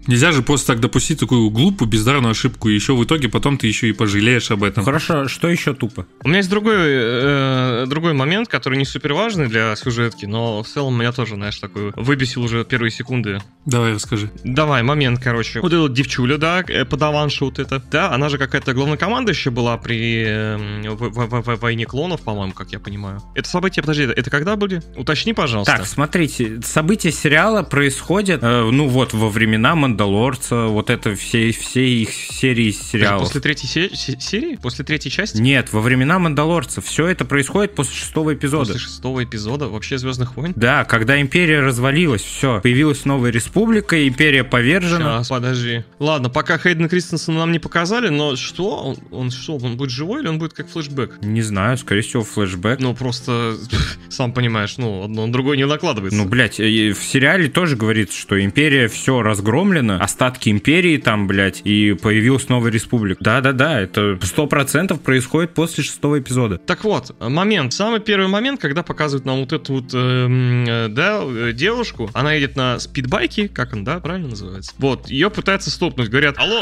[0.09, 3.67] Нельзя же просто так допустить такую глупую, бездарную ошибку, и еще в итоге потом ты
[3.67, 4.85] еще и пожалеешь об этом.
[4.85, 6.07] Хорошо, что еще тупо?
[6.25, 10.67] У меня есть другой, э, другой момент, который не супер важный для сюжетки, но в
[10.67, 13.41] целом меня тоже, знаешь, такой выбесил уже первые секунды.
[13.67, 14.31] Давай расскажи.
[14.45, 15.61] Давай, момент, короче.
[15.61, 17.79] Вот эта девчуля, да, э, подаванша вот эта.
[17.91, 20.57] Да, она же какая-то главнокомандующая была при э,
[20.89, 23.21] в- в- в- в- войне клонов, по-моему, как я понимаю.
[23.35, 24.83] Это события, подожди, это- это когда были?
[24.97, 25.77] Уточни, пожалуйста.
[25.77, 31.87] Так, смотрите, события сериала происходят, э, ну вот, во времена Мандалорца, вот это все, все
[31.89, 33.25] их серии сериалов.
[33.25, 34.57] После третьей се- се- серии?
[34.57, 35.41] После третьей части?
[35.41, 36.81] Нет, во времена Мандалорца.
[36.81, 38.67] Все это происходит после шестого эпизода.
[38.73, 40.53] После шестого эпизода вообще Звездных войн?
[40.57, 45.19] Да, когда империя развалилась, все, появилась новая республика, империя повержена.
[45.19, 45.85] Сейчас, подожди.
[45.99, 48.77] Ладно, пока Хейдена Кристенсена нам не показали, но что?
[48.79, 51.19] Он, он что, он будет живой или он будет как флешбэк?
[51.23, 52.81] Не знаю, скорее всего, флешбэк.
[52.81, 53.57] Ну, просто,
[54.09, 56.19] сам понимаешь, ну, одно на другое не накладывается.
[56.19, 61.27] Ну, блядь, э, в сериале тоже говорится, что империя все разгромлена, именно остатки империи там,
[61.27, 63.23] блядь, и появилась новая республика.
[63.23, 66.59] Да-да-да, это сто процентов происходит после шестого эпизода.
[66.59, 67.73] Так вот, момент.
[67.73, 72.11] Самый первый момент, когда показывают нам вот эту вот, эм, э, да, э, девушку.
[72.15, 74.73] Она едет на спидбайке, как он, да, правильно называется?
[74.79, 76.09] Вот, ее пытаются стопнуть.
[76.09, 76.61] Говорят, алло,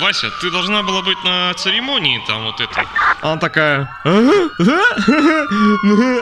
[0.00, 2.84] Вася, ты должна была быть на церемонии там вот этой.
[3.22, 3.90] Она такая?
[4.04, 4.10] А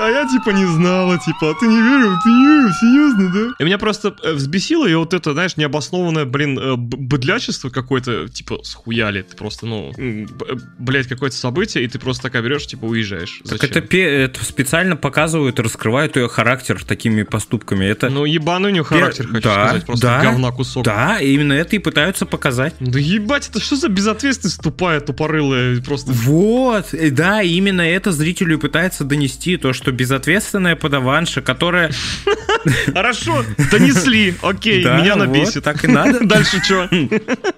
[0.08, 3.54] я типа не знала, типа, а ты не верил, ты не верил, серьезно, да?
[3.58, 8.60] И меня просто э, взбесило ее вот это, знаешь, необоснованное, блин, э, быдлячество какое-то, типа,
[8.64, 9.22] схуяли.
[9.22, 13.40] Ты просто, ну, б- блядь, какое-то событие, и ты просто такая берешь, типа, уезжаешь.
[13.44, 13.70] Так Зачем?
[13.70, 17.84] это, пе- это специально показывают и раскрывают ее характер такими поступками.
[17.84, 20.84] Это Ну, ебаный у него характер, хочу да, сказать, просто да, говна кусок.
[20.84, 22.74] Да, именно это и пытаются показать.
[22.80, 26.12] Да ебать, это что за безответственность тупая, тупорылая, просто...
[26.12, 31.92] Вот, э, да, именно это зрителю пытается донести, то, что безответственная подаванша, которая...
[32.94, 35.64] Хорошо, донесли, окей, меня набесит.
[35.64, 36.21] так и надо.
[36.26, 36.88] Дальше что?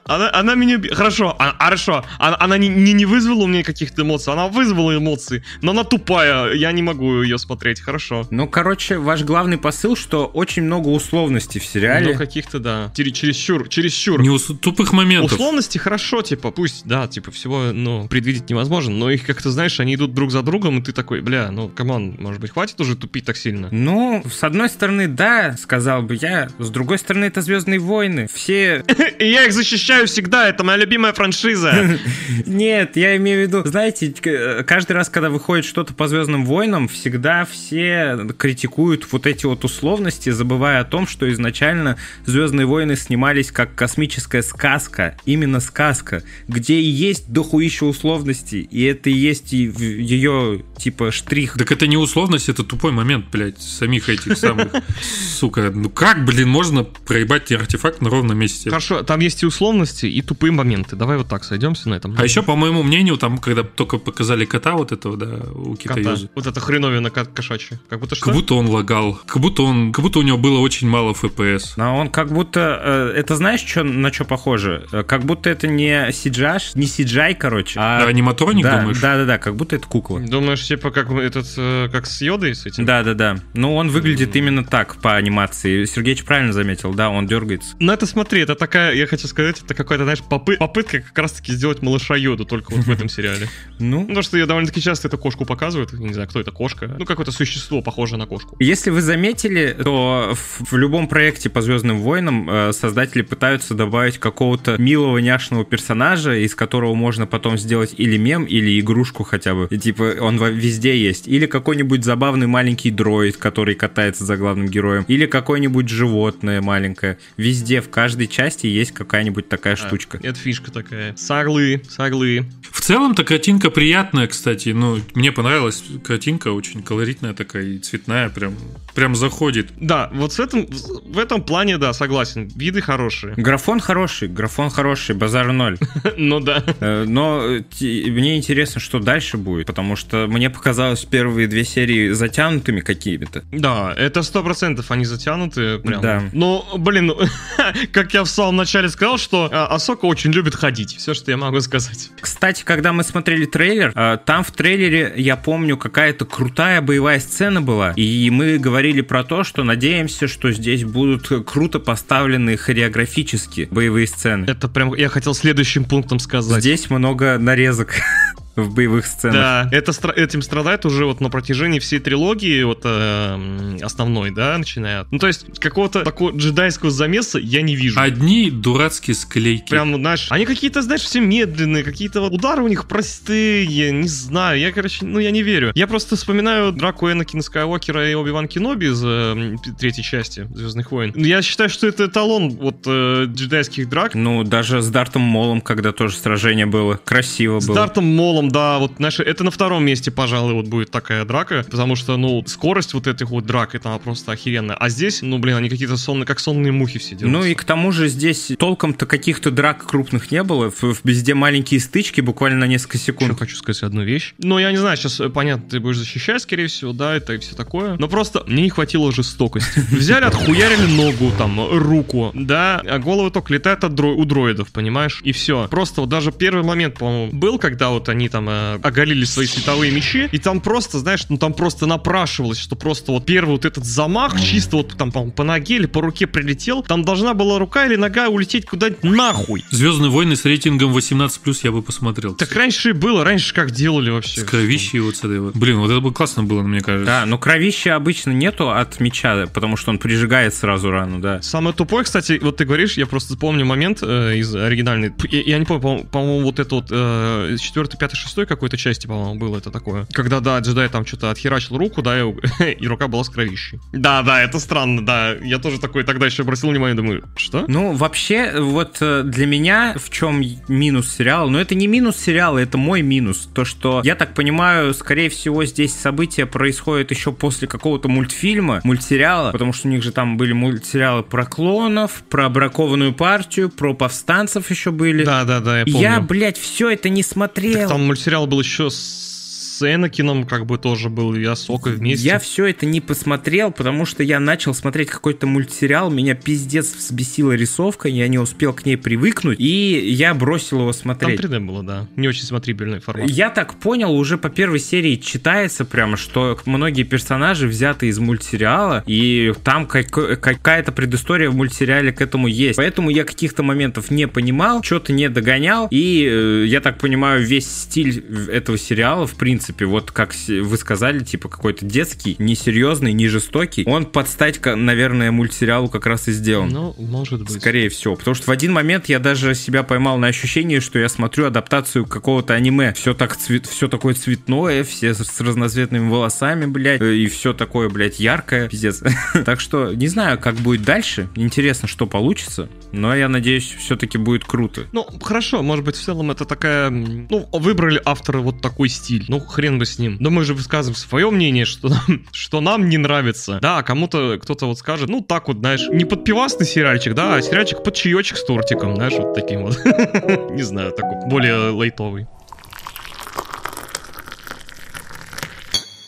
[0.05, 0.81] Она, она меня...
[0.93, 4.97] Хорошо, а- хорошо, она, она не, не, не вызвала у меня каких-то эмоций, она вызвала
[4.97, 8.27] эмоции, но она тупая, я не могу ее смотреть, хорошо.
[8.31, 12.13] Ну, короче, ваш главный посыл, что очень много условностей в сериале.
[12.13, 12.93] Ну, каких-то, да.
[12.95, 14.21] Чересчур, чересчур.
[14.21, 15.33] Не ус- тупых моментов.
[15.33, 19.95] Условности хорошо, типа, пусть, да, типа, всего, ну, предвидеть невозможно, но их как-то, знаешь, они
[19.95, 22.97] идут друг за другом, и ты такой, бля, ну, come on, может быть, хватит уже
[22.97, 23.69] тупить так сильно?
[23.71, 26.49] Ну, с одной стороны, да, сказал бы я.
[26.59, 28.27] С другой стороны, это Звездные войны.
[28.33, 28.54] Все.
[29.19, 31.99] И я их защищаю всегда, это моя любимая франшиза.
[32.47, 36.89] Нет, я имею в виду, знаете, э, каждый раз, когда выходит что-то по Звездным войнам,
[36.89, 43.51] всегда все критикуют вот эти вот условности, забывая о том, что изначально Звездные войны снимались
[43.51, 49.65] как космическая сказка, именно сказка, где и есть дохуища условностей, и это и есть и
[49.65, 51.57] ее типа штрих.
[51.59, 54.69] Так это не условность, это тупой момент, блядь, самих этих самых.
[55.39, 58.44] Сука, ну как, блин, можно проебать артефакт на ровном месте?
[58.65, 60.97] Хорошо, там есть и условности, и тупые моменты.
[60.97, 62.15] Давай вот так сойдемся на этом.
[62.19, 65.95] А еще, по моему мнению, там, когда только показали кота вот этого, да, у Кота.
[66.01, 67.81] Китаюза, Вот это хреновина ко- кошачья.
[67.89, 68.27] Как будто что?
[68.27, 71.73] как будто он лагал, как будто он, как будто у него было очень мало FPS.
[71.77, 72.81] Но он как будто...
[72.85, 74.87] э, это знаешь, чё, на что похоже?
[74.93, 78.03] Э, Как будто это не CGI, не CGI, короче, а...
[78.05, 79.01] А аниматроник, да, думаешь?
[79.01, 80.21] Да, да, да, как будто это кукла.
[80.21, 82.85] Думаешь, типа, как этот, э, как с Йодой с этим?
[82.85, 83.37] Да, да, да.
[83.55, 85.85] Ну, он выглядит именно так по анимации.
[85.85, 87.75] Сергеич правильно заметил, да, он дергается.
[87.79, 91.53] Ну это смотри, это такая, я хочу сказать, это какая-то, знаешь, попы- попытка как раз-таки
[91.53, 93.49] сделать малыша Йоду только вот в этом сериале.
[93.79, 96.95] Ну, потому что ее довольно-таки часто эту кошку показывают, я не знаю, кто это, кошка.
[96.99, 98.57] Ну, какое-то существо, похожее на кошку.
[98.59, 104.77] если вы заметили, то в, любом проекте по Звездным войнам э, создатели пытаются добавить какого-то
[104.79, 109.67] милого няшного персонажа, из которого можно потом сделать или мем, или игрушку хотя бы.
[109.71, 111.29] И, типа, он везде есть.
[111.29, 115.05] Или какой-нибудь забавный маленький дроид, который катается за главным героем.
[115.09, 117.19] Или какое-нибудь животное маленькое.
[117.37, 120.19] Везде, в каждой части есть какая-нибудь такая штучка.
[120.23, 121.15] Это фишка такая.
[121.17, 122.45] Саглы, саглы.
[122.71, 124.71] В целом-то картинка приятная, кстати.
[124.71, 128.55] Ну, мне понравилась картинка, очень колоритная такая и цветная, прям,
[128.95, 129.73] прям заходит.
[129.79, 130.67] Да, вот с этим,
[131.07, 132.51] в этом плане, да, согласен.
[132.55, 133.35] Виды хорошие.
[133.37, 135.79] Графон хороший, графон хороший, базар ноль.
[136.17, 136.63] Ну да.
[136.81, 137.43] Э, Но
[137.81, 143.45] мне интересно, что дальше будет, потому что мне показалось первые две серии затянутыми какими-то.
[143.53, 146.01] Да, это сто процентов они затянуты прям.
[146.01, 146.23] Да.
[146.33, 147.19] Ну, блин, ну,
[148.15, 150.97] как я в самом начале сказал, что а, Асока очень любит ходить.
[150.97, 152.11] Все, что я могу сказать.
[152.21, 157.61] Кстати, когда мы смотрели трейлер, э, там в трейлере, я помню, какая-то крутая боевая сцена
[157.61, 164.07] была, и мы говорили про то, что надеемся, что здесь будут круто поставлены хореографически боевые
[164.07, 164.45] сцены.
[164.45, 166.61] Это прям, я хотел следующим пунктом сказать.
[166.61, 167.95] Здесь много нарезок
[168.57, 169.35] в боевых сценах.
[169.35, 175.07] Да, это, этим страдает уже вот на протяжении всей трилогии, вот э, основной, да, начиная.
[175.11, 178.01] Ну, то есть, какого-то такого джедайского замеса я не вижу.
[178.01, 179.71] Одни дурацкие склейки.
[179.71, 184.09] Прям, ну, знаешь, они какие-то, знаешь, все медленные, какие-то вот удары у них простые, не
[184.09, 185.73] знаю, я, короче, ну, я не верю.
[185.75, 191.13] Я просто вспоминаю драку Энакина Скайуокера и Оби-Ван Кеноби из э, третьей части Звездных войн.
[191.17, 194.15] Я считаю, что это эталон вот э, джедайских драк.
[194.15, 197.77] Ну, даже с Дартом Молом, когда тоже сражение было, красиво С было.
[197.77, 201.97] Дартом Молом, да, вот, знаешь, это на втором месте, пожалуй, вот будет такая драка, потому
[201.97, 204.75] что, ну, скорость вот этих вот драк, это просто охеренно.
[204.75, 207.33] А здесь, ну, блин, они какие-то сонные, как сонные мухи все делают.
[207.39, 210.73] Ну и к тому же здесь толком-то каких-то драк крупных не было.
[211.05, 213.39] Везде маленькие стычки буквально на несколько Еще секунд.
[213.39, 214.35] хочу сказать одну вещь.
[214.39, 217.39] Ну, я не знаю, сейчас, э, понятно, ты будешь защищать, скорее всего, да, это и
[217.39, 217.97] все такое.
[217.99, 219.81] Но просто мне не хватило жестокости.
[219.91, 225.21] Взяли, отхуярили ногу, там, руку, да, а головы только летают от дро- у дроидов, понимаешь?
[225.25, 225.69] И все.
[225.69, 229.93] Просто вот даже первый момент, по-моему, был, когда вот они там э, оголили свои световые
[229.93, 233.85] мечи, и там просто, знаешь, ну там просто напрашивалось, что просто вот первый вот этот
[233.85, 237.87] замах, чисто вот там, по, по ноге или по руке прилетел, там должна была рука
[237.87, 239.65] или нога улететь куда-нибудь нахуй.
[239.71, 241.31] Звездные войны с рейтингом 18+,
[241.63, 242.35] я бы посмотрел.
[242.35, 244.41] Так раньше и было, раньше как делали вообще.
[244.41, 245.55] С кровищей вот с этой вот.
[245.55, 247.07] Блин, вот это бы классно было, мне кажется.
[247.07, 251.41] Да, но кровища обычно нету от меча, потому что он прижигает сразу рану, да.
[251.43, 255.13] Самое тупое, кстати, вот ты говоришь, я просто помню момент э, из оригинальной.
[255.31, 257.87] Я, я не помню, по- по-моему, вот это вот э, 4,
[258.25, 260.07] 5, 6 какой-то части, по-моему, было это такое.
[260.13, 262.25] Когда, да, джедай там что-то отхерачил руку, да, и,
[262.81, 263.81] и рука была с кровищей.
[263.93, 265.35] Да, да, это странно, да.
[265.35, 267.65] Я тоже такой тогда еще обратил внимание, думаю, что?
[267.69, 271.49] Ну, вообще, вот э, для меня в чем минус сериала?
[271.49, 273.49] Ну, это не минус сериала, это мой минус.
[273.55, 279.53] То, что, я так понимаю, скорее всего, здесь события происходят еще после какого-то мультфильма, мультсериала,
[279.53, 284.71] потому что у них же там были мультсериалы про клонов, про бракованную партию, про повстанцев
[284.71, 285.25] еще были.
[285.25, 286.01] Да, да, да, я помню.
[286.01, 287.81] Я, блядь, все это не смотрел.
[287.81, 289.34] Так там мультсериал был еще с
[289.75, 292.27] с Энакином, как бы тоже был, и Асокой вместе.
[292.27, 297.53] Я все это не посмотрел, потому что я начал смотреть какой-то мультсериал, меня пиздец взбесила
[297.53, 301.41] рисовка, я не успел к ней привыкнуть, и я бросил его Там смотреть.
[301.41, 302.07] 3D было, да.
[302.15, 303.29] Не очень смотрибельный формат.
[303.29, 309.03] Я так понял, уже по первой серии читается прямо, что многие персонажи взяты из мультсериала,
[309.07, 310.11] и там как-
[310.41, 312.77] какая-то предыстория в мультсериале к этому есть.
[312.77, 317.69] Поэтому я каких-то моментов не понимал, что-то не догонял, и э, я так понимаю, весь
[317.69, 323.85] стиль этого сериала, в принципе, вот как вы сказали, типа какой-то детский, несерьезный, не жестокий,
[323.87, 326.69] он под стать, наверное, мультсериалу как раз и сделан.
[326.69, 327.61] Ну, может быть.
[327.61, 328.17] Скорее всего.
[328.17, 332.07] Потому что в один момент я даже себя поймал на ощущение, что я смотрю адаптацию
[332.07, 332.93] какого-то аниме.
[332.95, 337.89] Все так цвет, все такое цветное, все с разноцветными волосами, блядь, э, и все такое,
[337.89, 339.03] блядь, яркое, пиздец.
[339.45, 341.29] Так что не знаю, как будет дальше.
[341.35, 342.69] Интересно, что получится.
[342.93, 344.87] Но я надеюсь, все-таки будет круто.
[344.93, 346.91] Ну, хорошо, может быть, в целом это такая...
[346.91, 349.25] Ну, выбрали авторы вот такой стиль.
[349.29, 350.17] Ну, хрен бы с ним.
[350.21, 353.59] Но мы же высказываем свое мнение, что нам, что нам не нравится.
[353.63, 357.43] Да, кому-то кто-то вот скажет, ну, так вот, знаешь, не под пивасный сериальчик, да, а
[357.43, 359.79] сериальчик под чаечек с тортиком, знаешь, вот таким вот.
[360.51, 362.27] Не знаю, такой более лайтовый.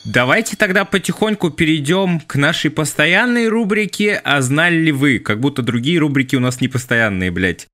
[0.05, 5.19] Давайте тогда потихоньку перейдем к нашей постоянной рубрике «А знали ли вы?».
[5.19, 7.67] Как будто другие рубрики у нас не постоянные, блядь.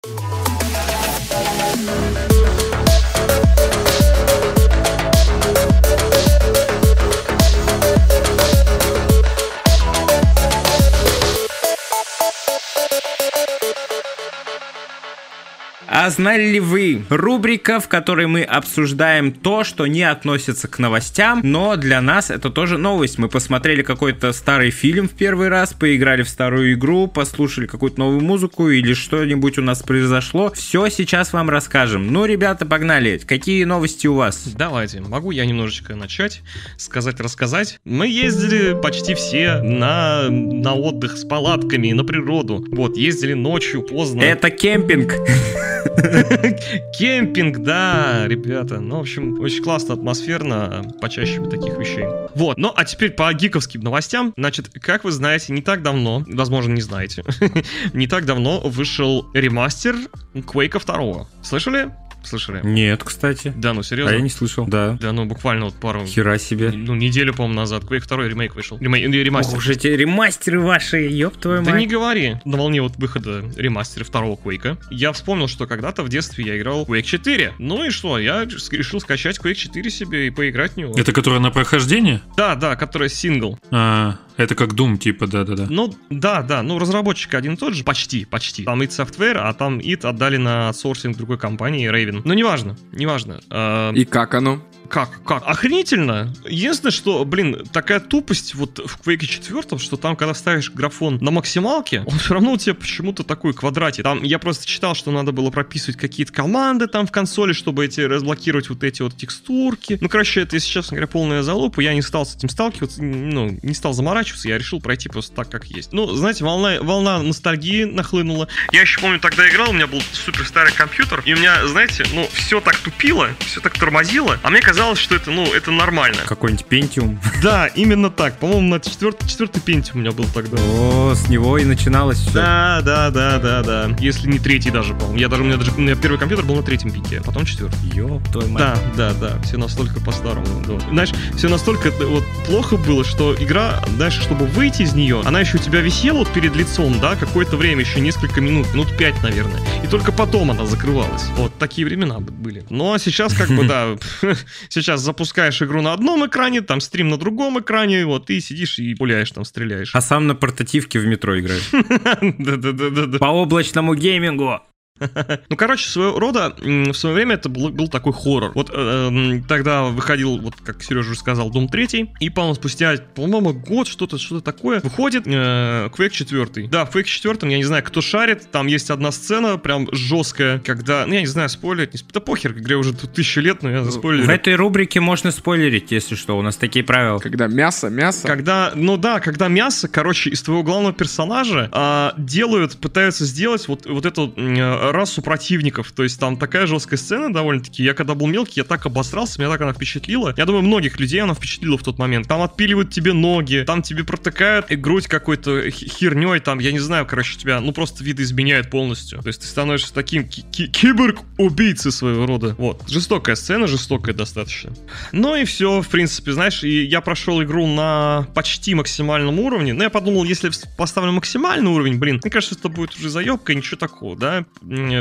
[15.94, 17.02] А знали ли вы?
[17.10, 22.48] Рубрика, в которой мы обсуждаем то, что не относится к новостям, но для нас это
[22.48, 23.18] тоже новость.
[23.18, 28.22] Мы посмотрели какой-то старый фильм в первый раз, поиграли в старую игру, послушали какую-то новую
[28.22, 30.50] музыку или что-нибудь у нас произошло.
[30.52, 32.10] Все сейчас вам расскажем.
[32.10, 33.18] Ну, ребята, погнали.
[33.18, 34.44] Какие новости у вас?
[34.46, 36.40] Давайте, могу я немножечко начать,
[36.78, 37.78] сказать, рассказать.
[37.84, 42.64] Мы ездили почти все на, на отдых с палатками, на природу.
[42.70, 44.22] Вот, ездили ночью, поздно.
[44.22, 45.16] Это кемпинг.
[46.98, 48.80] Кемпинг, да, ребята.
[48.80, 52.06] Ну, в общем, очень классно, атмосферно, почаще таких вещей.
[52.34, 54.32] Вот, ну, а теперь по гиковским новостям.
[54.36, 57.24] Значит, как вы знаете, не так давно, возможно, не знаете,
[57.92, 59.96] не так давно вышел ремастер
[60.34, 61.26] Quake 2.
[61.42, 61.90] Слышали?
[62.24, 62.60] Слышали?
[62.62, 63.52] Нет, кстати.
[63.56, 64.12] Да, ну А серьезно?
[64.14, 64.66] я не слышал.
[64.66, 64.96] Да.
[65.00, 66.04] Да, ну буквально вот пару...
[66.06, 66.70] Хера себе.
[66.70, 67.84] Ну, неделю, по-моему, назад.
[67.84, 68.78] Quake 2 ремейк вышел.
[68.78, 69.54] Ремей- э, ремастер.
[69.54, 71.80] Ох уж эти ремастеры ваши, ёб твою Да мать.
[71.80, 72.36] не говори.
[72.44, 76.84] На волне вот выхода ремастера второго Quake, я вспомнил, что когда-то в детстве я играл
[76.84, 77.54] Quake 4.
[77.58, 80.94] Ну и что, я решил скачать Quake 4 себе и поиграть в него.
[80.96, 82.20] Это которое на прохождение?
[82.36, 83.58] Да, да, которая сингл.
[83.70, 85.66] А, это как Doom, типа, да-да-да.
[85.68, 88.64] Ну, да, да, ну разработчик один и тот же, почти, почти.
[88.64, 92.22] Там id Software, а там id отдали на аутсорсинг другой компании, Raven.
[92.24, 93.40] Ну, неважно, неважно.
[93.50, 94.62] А, И как оно?
[94.92, 95.24] Как?
[95.24, 95.42] Как?
[95.46, 96.30] Охренительно.
[96.46, 101.30] Единственное, что, блин, такая тупость вот в Quake 4, что там, когда ставишь графон на
[101.30, 104.04] максималке, он все равно у тебя почему-то такой квадратик.
[104.04, 108.02] Там я просто читал, что надо было прописывать какие-то команды там в консоли, чтобы эти
[108.02, 109.96] разблокировать вот эти вот текстурки.
[109.98, 111.80] Ну, короче, это, если честно говоря, полная залупа.
[111.80, 115.48] Я не стал с этим сталкиваться, ну, не стал заморачиваться, я решил пройти просто так,
[115.48, 115.94] как есть.
[115.94, 118.46] Ну, знаете, волна, волна ностальгии нахлынула.
[118.72, 122.04] Я еще помню, тогда играл, у меня был супер старый компьютер, и у меня, знаете,
[122.12, 125.70] ну, все так тупило, все так тормозило, а мне казалось, казалось, что это, ну, это
[125.70, 126.18] нормально.
[126.26, 127.20] Какой-нибудь Пентиум.
[127.42, 128.38] Да, именно так.
[128.38, 130.58] По-моему, на четвертый, четвертый пентиум у меня был тогда.
[130.60, 132.34] О, с него и начиналось все.
[132.34, 133.96] Да, да, да, да, да.
[133.98, 135.18] Если не третий даже, по-моему.
[135.18, 137.44] Я даже, у меня даже, у меня первый компьютер был на третьем пике, а потом
[137.44, 137.78] четвертый.
[137.94, 138.62] Ёб твою мать.
[138.96, 140.46] Да, да, да, все настолько по-старому.
[140.66, 140.78] да.
[140.88, 145.40] Знаешь, все настолько э, вот плохо было, что игра, знаешь, чтобы выйти из нее, она
[145.40, 149.20] еще у тебя висела вот перед лицом, да, какое-то время, еще несколько минут, минут пять,
[149.22, 149.60] наверное.
[149.82, 151.24] И только потом она закрывалась.
[151.36, 152.64] Вот такие времена были.
[152.70, 153.96] Ну а сейчас как бы, да,
[154.72, 158.94] сейчас запускаешь игру на одном экране, там стрим на другом экране, вот, и сидишь и
[158.94, 159.94] пуляешь там, стреляешь.
[159.94, 161.70] А сам на портативке в метро играешь.
[163.20, 164.60] По облачному геймингу.
[165.48, 168.52] Ну, короче, своего рода в свое время это был, был такой хоррор.
[168.54, 172.94] Вот э, м, тогда выходил, вот как Сережа уже сказал, Дом 3, и, по-моему, спустя,
[173.14, 176.68] по-моему, год что-то что такое, выходит э, Quake 4.
[176.68, 180.58] Да, в Quake 4, я не знаю, кто шарит, там есть одна сцена прям жесткая,
[180.60, 183.62] когда, ну, я не знаю, спойлерить, не сп- да похер, игре уже тут тысячу лет,
[183.62, 184.30] но я В заспойлерю.
[184.30, 186.38] этой рубрике можно спойлерить, если что.
[186.38, 187.18] У нас такие правила.
[187.18, 188.26] Когда мясо, мясо.
[188.26, 193.86] Когда, ну да, когда мясо, короче, из твоего главного персонажа а, делают, пытаются сделать вот,
[193.86, 195.92] вот эту э, расу противников.
[195.92, 197.82] То есть там такая жесткая сцена довольно-таки.
[197.82, 200.34] Я когда был мелкий, я так обосрался, меня так она впечатлила.
[200.36, 202.28] Я думаю, многих людей она впечатлила в тот момент.
[202.28, 207.06] Там отпиливают тебе ноги, там тебе протыкают и грудь какой-то херней, там, я не знаю,
[207.06, 209.20] короче, тебя, ну просто видоизменяют полностью.
[209.22, 212.54] То есть ты становишься таким ки- ки- киборг-убийцей своего рода.
[212.58, 212.82] Вот.
[212.88, 214.72] Жестокая сцена, жестокая достаточно.
[215.12, 219.72] Ну и все, в принципе, знаешь, и я прошел игру на почти максимальном уровне.
[219.74, 223.76] Но я подумал, если поставлю максимальный уровень, блин, мне кажется, это будет уже заебка, ничего
[223.76, 224.44] такого, да.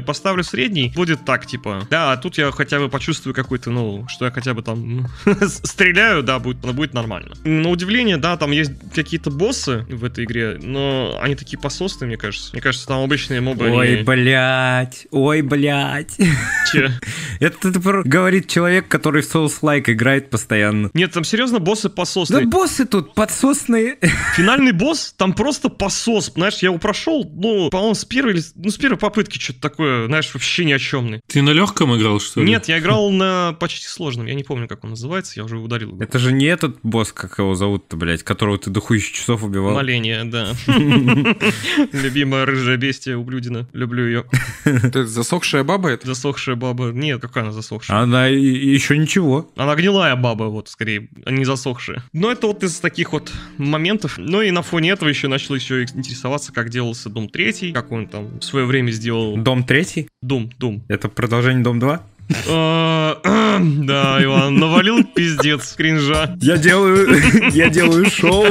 [0.06, 1.88] Поставлю средний, будет так, типа.
[1.90, 5.08] Да, а тут я хотя бы почувствую какой-то, ну, что я хотя бы там
[5.64, 7.36] стреляю, да, будет, будет нормально.
[7.44, 12.18] На удивление, да, там есть какие-то боссы в этой игре, но они такие пососные, мне
[12.18, 12.50] кажется.
[12.54, 13.70] Мне кажется, там обычные мобы.
[13.70, 16.18] Ой, они- блядь, ой, блядь.
[16.72, 16.92] Че?
[17.40, 20.90] Это про- говорит человек, который в Souls-like играет постоянно.
[20.94, 22.46] Нет, там серьезно боссы Да пососные.
[22.46, 23.98] боссы тут подсосные.
[24.36, 26.32] Финальный босс, там просто посос.
[26.36, 28.42] Знаешь, я его прошел, ну, по-моему, с первой.
[28.56, 31.22] Ну, с первой попытки что-то такое, знаешь, вообще ни о чемный.
[31.28, 32.48] Ты на легком играл, что ли?
[32.48, 34.26] Нет, я играл на почти сложном.
[34.26, 36.00] Я не помню, как он называется, я уже ударил.
[36.02, 39.76] Это же не этот босс, как его зовут-то, блядь, которого ты дохуища часов убивал.
[39.76, 40.54] Моление, да.
[41.92, 43.68] Любимая рыжая бестия ублюдина.
[43.74, 44.26] Люблю ее.
[44.66, 46.08] Это засохшая баба это?
[46.08, 46.92] Засохшая баба.
[46.92, 47.98] Нет, какая она засохшая?
[47.98, 49.52] Она еще ничего.
[49.56, 52.04] Она гнилая баба, вот, скорее, а не засохшая.
[52.14, 54.18] Но это вот из таких вот моментов.
[54.18, 58.08] Ну и на фоне этого еще начал еще интересоваться, как делался Дом 3, как он
[58.08, 60.08] там в свое время сделал Дом третий?
[60.22, 60.84] Дум, Дум.
[60.88, 62.02] Это продолжение Дом 2?
[62.50, 63.18] А,
[63.62, 66.38] Да, Иван, навалил пиздец кринжа.
[66.42, 67.22] Я делаю,
[67.54, 68.46] я делаю шоу.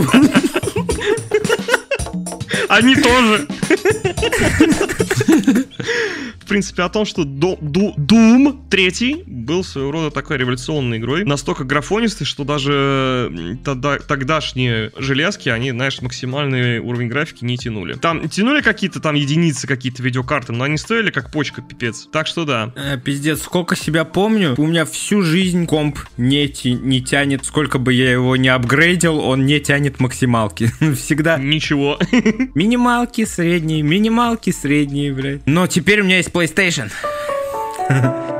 [2.68, 3.46] Они тоже.
[6.50, 11.24] В принципе, о том, что Doom 3 был своего рода такой революционной игрой.
[11.24, 17.94] Настолько графонистый, что даже тогда- тогдашние железки, они, знаешь, максимальный уровень графики не тянули.
[17.94, 22.08] Там тянули какие-то там единицы, какие-то видеокарты, но они стоили как почка, пипец.
[22.10, 22.72] Так что да.
[22.74, 27.78] Э, Пиздец, сколько себя помню, у меня всю жизнь комп не, ти- не тянет, сколько
[27.78, 30.68] бы я его не апгрейдил, он не тянет максималки.
[30.96, 31.96] Всегда Ничего.
[32.56, 35.46] минималки средние, минималки средние, блядь.
[35.46, 36.90] Но теперь у меня есть PlayStation.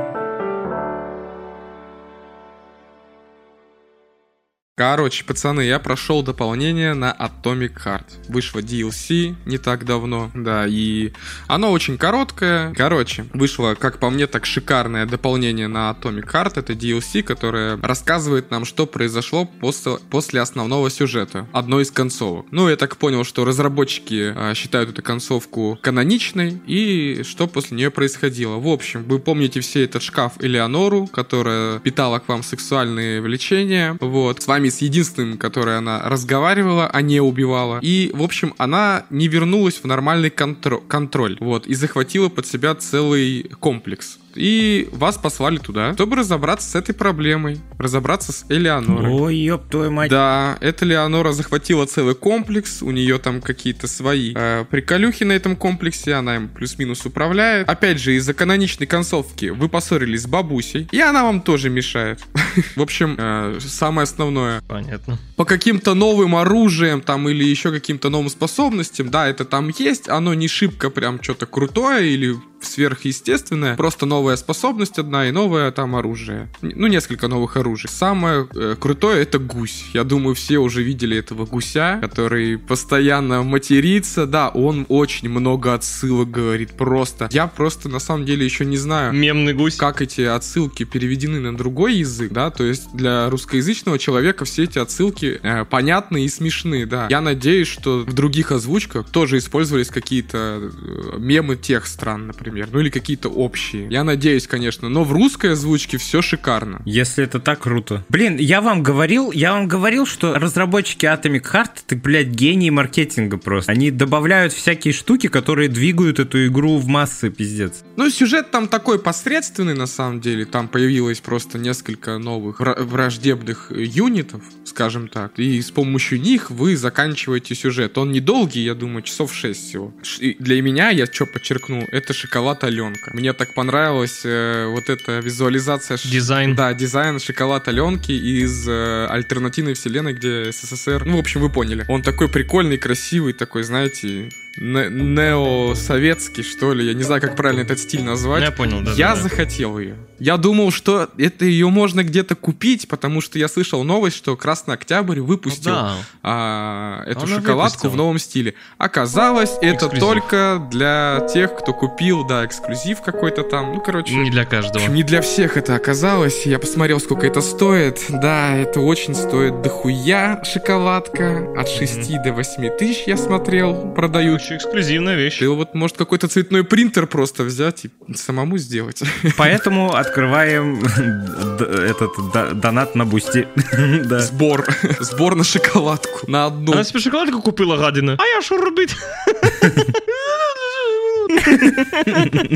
[4.81, 8.05] Короче, пацаны, я прошел дополнение на Atomic Heart.
[8.29, 11.11] Вышло DLC не так давно, да, и
[11.45, 12.73] оно очень короткое.
[12.73, 16.53] Короче, вышло, как по мне, так шикарное дополнение на Atomic Heart.
[16.55, 22.47] Это DLC, которое рассказывает нам, что произошло после, после основного сюжета одной из концовок.
[22.49, 27.91] Ну, я так понял, что разработчики а, считают эту концовку каноничной, и что после нее
[27.91, 28.55] происходило.
[28.55, 33.95] В общем, вы помните все этот шкаф Элеонору, которая питала к вам сексуальные влечения.
[34.01, 34.41] Вот.
[34.41, 37.79] С вами с единственным, которой она разговаривала, а не убивала.
[37.81, 41.37] И, в общем, она не вернулась в нормальный контро- контроль.
[41.39, 41.67] Вот.
[41.67, 44.17] И захватила под себя целый комплекс.
[44.35, 47.59] И вас послали туда, чтобы разобраться с этой проблемой.
[47.77, 49.11] Разобраться с Элеонорой.
[49.11, 50.09] Ой, ёб твою мать.
[50.09, 55.55] Да, эта Леонора захватила целый комплекс, у нее там какие-то свои э, приколюхи на этом
[55.55, 57.69] комплексе, она им плюс-минус управляет.
[57.69, 62.19] Опять же, из-за каноничной концовки вы поссорились с бабусей, и она вам тоже мешает.
[62.75, 65.17] В общем, э, самое основное, Понятно.
[65.35, 70.33] по каким-то новым оружиям там или еще каким-то новым способностям, да, это там есть, оно
[70.33, 76.49] не шибко прям что-то крутое или сверхъестественное, просто новая способность одна и новое там оружие.
[76.61, 77.89] Ну, несколько новых оружий.
[77.89, 79.85] Самое э, крутое это гусь.
[79.93, 84.25] Я думаю, все уже видели этого гуся, который постоянно матерится.
[84.25, 87.29] Да, он очень много отсылок говорит, просто.
[87.31, 89.75] Я просто на самом деле еще не знаю, Мемный гусь.
[89.75, 94.79] как эти отсылки переведены на другой язык, да, то есть для русскоязычного человека все эти
[94.79, 97.07] отсылки э, понятны и смешны, да.
[97.09, 102.79] Я надеюсь, что в других озвучках тоже использовались какие-то э, мемы тех стран, например, ну
[102.79, 103.87] или какие-то общие.
[103.89, 106.81] Я надеюсь, конечно, но в русской озвучке все шикарно.
[106.85, 108.03] Если это так круто.
[108.09, 113.37] Блин, я вам говорил, я вам говорил, что разработчики Atomic Heart, ты, блядь, гении маркетинга
[113.37, 113.71] просто.
[113.71, 117.83] Они добавляют всякие штуки, которые двигают эту игру в массы, пиздец.
[117.97, 120.45] Ну, сюжет там такой посредственный, на самом деле.
[120.45, 125.37] Там появилось просто несколько новых вра- враждебных юнитов, скажем так.
[125.37, 127.97] И с помощью них вы заканчиваете сюжет.
[127.97, 129.93] Он недолгий, я думаю, часов 6 всего.
[130.19, 133.11] И для меня, я что подчеркну, это шоколад Аленка.
[133.13, 135.97] Мне так понравилась э, вот эта визуализация...
[135.97, 136.55] Дизайн.
[136.55, 141.03] Да, дизайн шоколад Аленки из э, альтернативной вселенной, где СССР.
[141.05, 141.85] Ну, в общем, вы поняли.
[141.87, 144.29] Он такой прикольный, красивый, такой, знаете,
[144.61, 146.85] не- неосоветский, что ли.
[146.85, 148.43] Я не знаю, как правильно этот стиль назвать.
[148.43, 148.91] Я понял, да.
[148.91, 149.21] я да, да.
[149.23, 149.95] захотел ее.
[150.23, 154.75] Я думал, что это ее можно где-то купить, потому что я слышал новость, что Красный
[154.75, 155.95] Октябрь Ну выпустил да.
[156.21, 157.89] а, эту Она шоколадку выпустила.
[157.91, 158.53] в новом стиле.
[158.77, 159.99] Оказалось, это Эксклюзив.
[159.99, 163.73] только для тех, кто купил, да, эксклюзив какой-то там.
[163.73, 164.87] Ну, короче, Не для каждого.
[164.89, 166.45] не для всех это оказалось.
[166.45, 168.05] Я посмотрел, сколько это стоит.
[168.09, 171.51] Да, это очень стоит дохуя шоколадка.
[171.57, 174.41] От 6 до 8 тысяч я смотрел, продают.
[174.41, 175.39] Очень эксклюзивная вещь.
[175.39, 179.01] Ты вот, может, какой-то цветной принтер просто взять и самому сделать.
[179.37, 180.83] Поэтому открываем
[181.89, 183.47] этот донат на бусти.
[184.05, 184.19] Да.
[184.19, 184.67] Сбор.
[184.99, 186.19] Сбор на шоколадку.
[186.27, 186.73] На одну.
[186.73, 188.17] Она себе шоколадку купила, гадина.
[188.19, 188.93] А я що робити?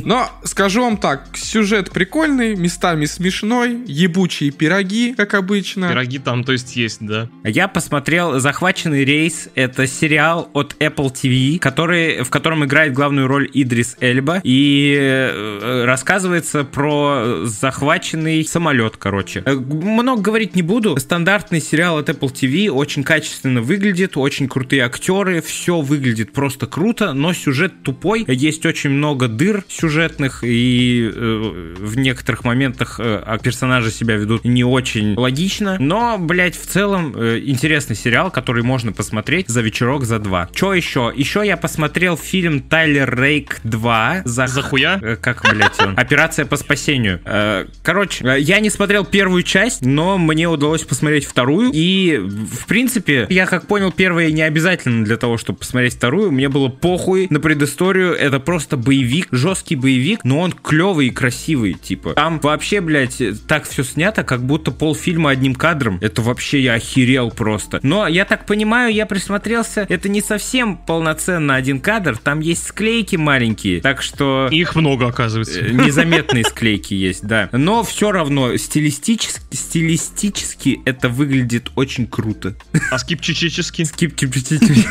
[0.06, 5.90] Но скажу вам так, сюжет прикольный, местами смешной, ебучие пироги, как обычно.
[5.90, 7.30] Пироги там, то есть, есть, да.
[7.44, 9.50] Я посмотрел «Захваченный рейс».
[9.56, 14.42] Это сериал от Apple TV, который, в котором играет главную роль Идрис Эльба.
[14.44, 19.44] И э, рассказывается про захваченный самолет, короче.
[19.46, 20.98] Э, Много говорить не буду.
[20.98, 27.14] Стандартный сериал от Apple TV очень качественно выглядит, очень крутые актеры, все выглядит просто круто,
[27.14, 28.26] но сюжет тупой.
[28.28, 34.46] Есть очень много дыр сюжетных, и э, в некоторых моментах э, а персонажи себя ведут
[34.46, 35.78] не очень логично.
[35.80, 40.50] Но, блядь, в целом э, интересный сериал, который можно посмотреть за вечерок, за два.
[40.54, 41.12] Что еще?
[41.16, 44.22] Еще я посмотрел фильм Тайлер Рейк 2.
[44.26, 45.00] За, За хуя?
[45.02, 45.94] Э, Как, блядь, он?
[45.98, 47.22] Операция по спасению.
[47.26, 51.72] Э, Короче, э, я не смотрел первую часть, но мне удалось посмотреть вторую.
[51.74, 56.32] И, в принципе, я как понял, первая не обязательно для того, чтобы посмотреть вторую.
[56.32, 58.14] Мне было похуй на предысторию.
[58.14, 62.14] Это просто боевик, жесткий боевик, но он клевый и красивый, типа.
[62.14, 65.98] Там вообще, блядь, так все снято, как будто полфильма одним кадром.
[66.02, 67.80] Это вообще я охерел просто.
[67.84, 73.16] Но я так понимаю, я присмотрелся, это не совсем полноценно один кадр, там есть склейки
[73.16, 74.48] маленькие, так что...
[74.52, 75.60] Их много, оказывается.
[75.60, 77.50] Э, Незаметные склейки есть, да.
[77.52, 82.56] Но все равно стилистически, стилистически это выглядит очень круто.
[82.92, 83.82] А скипчически?
[83.84, 84.88] Скип- тип- тип- тип-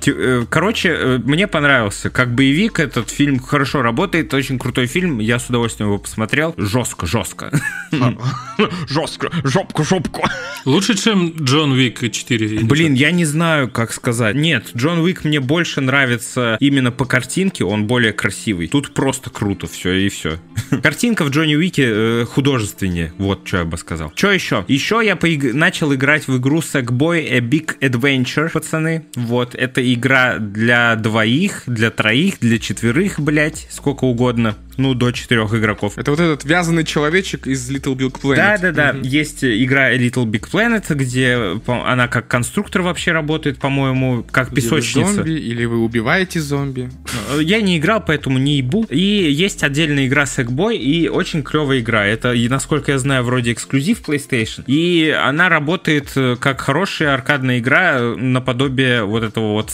[0.00, 2.10] Тю- э, Короче, э, мне понравился.
[2.10, 5.18] Как боевик этот фильм хорошо работает, очень крутой фильм.
[5.18, 6.54] Я с удовольствием его посмотрел.
[6.56, 7.50] Жестко, жестко.
[8.88, 10.24] Жестко, жопку, жопку.
[10.64, 12.46] Лучше, чем Джон Уик 4.
[12.46, 14.34] или Блин, я не знаю, как сказать.
[14.36, 18.68] Нет, Джон Уик мне больше нравится именно по картинке, он более красивый.
[18.68, 20.38] Тут просто круто все и все.
[20.82, 24.12] Картинка в Джонни Уике э, художественнее, вот что я бы сказал.
[24.14, 24.64] Что еще?
[24.68, 29.06] Еще я поиг- начал играть в игру Sackboy A Big Adventure, пацаны.
[29.16, 34.56] Вот, это игра для двоих, для троих, для четверых, блять, сколько угодно.
[34.76, 35.98] Ну, до четырех игроков.
[35.98, 38.36] Это вот этот вязаный человечек из Little Big Planet.
[38.36, 38.92] Да, да, да.
[38.92, 39.02] Мгм.
[39.02, 44.62] Есть игра Little Big Planet, где она как конструктор вообще работает, по-моему, как Где вы
[44.62, 45.12] песочница.
[45.14, 46.90] зомби, или вы убиваете зомби.
[47.40, 48.86] Я не играл, поэтому не ебу.
[48.88, 52.04] И есть отдельная игра Sackboy, и очень клевая игра.
[52.06, 54.64] Это, насколько я знаю, вроде эксклюзив PlayStation.
[54.66, 59.70] И она работает э, как хорошая аркадная игра э, наподобие вот этого вот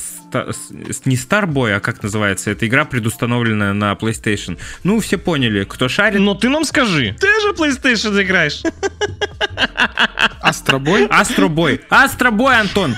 [1.05, 4.59] не Starboy, а как называется эта игра, предустановленная на PlayStation.
[4.89, 6.19] Ну, все поняли, кто шарит.
[6.19, 8.63] Но ты нам скажи, ты же PlayStation играешь.
[10.41, 11.07] Астробой?
[11.11, 11.83] Астробой.
[11.91, 12.97] Астробой, Антон.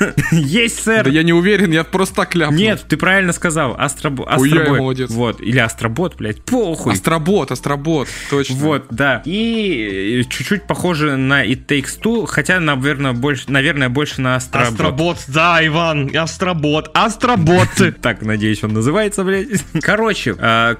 [0.32, 1.04] Есть, сэр.
[1.04, 2.58] Да я не уверен, я просто так ляпнул.
[2.58, 3.74] Нет, ты правильно сказал.
[3.78, 4.22] Астробо...
[4.22, 4.80] Ой, я Астробой.
[4.80, 5.10] молодец.
[5.10, 5.40] Вот.
[5.40, 6.42] Или Астробот, блядь.
[6.42, 6.92] Похуй.
[6.92, 8.56] Астробот, Астробот, точно.
[8.56, 9.22] Вот, да.
[9.24, 14.72] И чуть-чуть похоже на It Takes Two, хотя, наверное, больше, наверное, больше на Астробот.
[14.72, 17.68] Астробот, да, Иван, Астробот, Астробот.
[18.02, 19.48] Так, надеюсь, он называется, блядь.
[19.80, 20.76] Короче, э,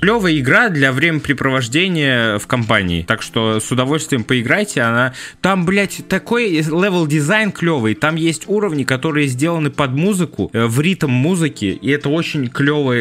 [0.00, 3.04] клевый, клевая игра для времяпрепровождения в компании.
[3.06, 4.82] Так что с удовольствием поиграйте.
[4.82, 7.94] Она там, блядь, такой level дизайн клевый.
[7.94, 12.94] Там есть уровни, которые сделаны под музыку, э, в ритм музыки, и это очень клево,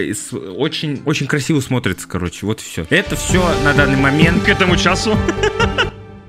[0.55, 2.45] очень, очень красиво смотрится, короче.
[2.45, 2.85] Вот и все.
[2.89, 4.43] Это все на данный момент.
[4.43, 5.17] К этому часу.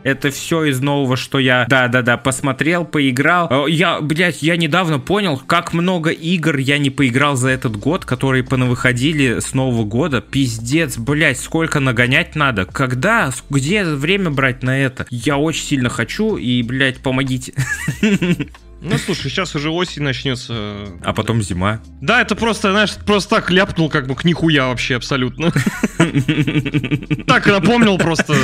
[0.07, 3.49] Это все из нового, что я, да-да-да, посмотрел, поиграл.
[3.51, 8.05] Э, Я, блядь, я недавно понял, как много игр я не поиграл за этот год,
[8.05, 10.21] которые понавыходили с Нового года.
[10.21, 12.67] Пиздец, блядь, сколько нагонять надо.
[12.67, 15.09] Когда, где время брать на это?
[15.11, 17.53] Я очень сильно хочу, и, блядь, помогите.
[18.89, 20.87] Ну, слушай, сейчас уже осень начнется.
[21.03, 21.80] А потом зима.
[22.01, 25.53] Да, это просто, знаешь, просто так ляпнул, как бы к нихуя вообще абсолютно.
[27.26, 28.37] Так напомнил просто.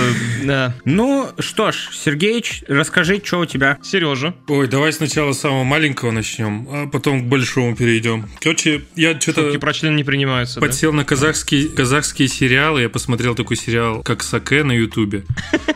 [0.44, 0.74] Да.
[0.84, 3.78] Ну, что ж, Сергеич, расскажи, что у тебя?
[3.82, 4.34] Сережа.
[4.48, 8.28] Ой, давай сначала с самого маленького начнем, а потом к большому перейдем.
[8.40, 10.60] Короче, я что-то Шутки про член не принимаются.
[10.60, 10.66] да?
[10.66, 12.82] подсел на казахские, казахские сериалы.
[12.82, 15.24] Я посмотрел такой сериал, как Саке на Ютубе.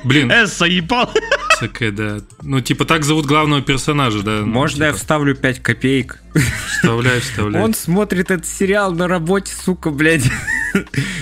[0.04, 1.10] Блин, Э, заебал.
[1.58, 2.18] Саке, да.
[2.42, 4.42] Ну, типа, так зовут главного персонажа, да.
[4.57, 6.22] Можно я типа, вставлю 5 копеек?
[6.68, 7.62] Вставляй, вставляй.
[7.62, 10.30] Он смотрит этот сериал на работе, сука, блядь.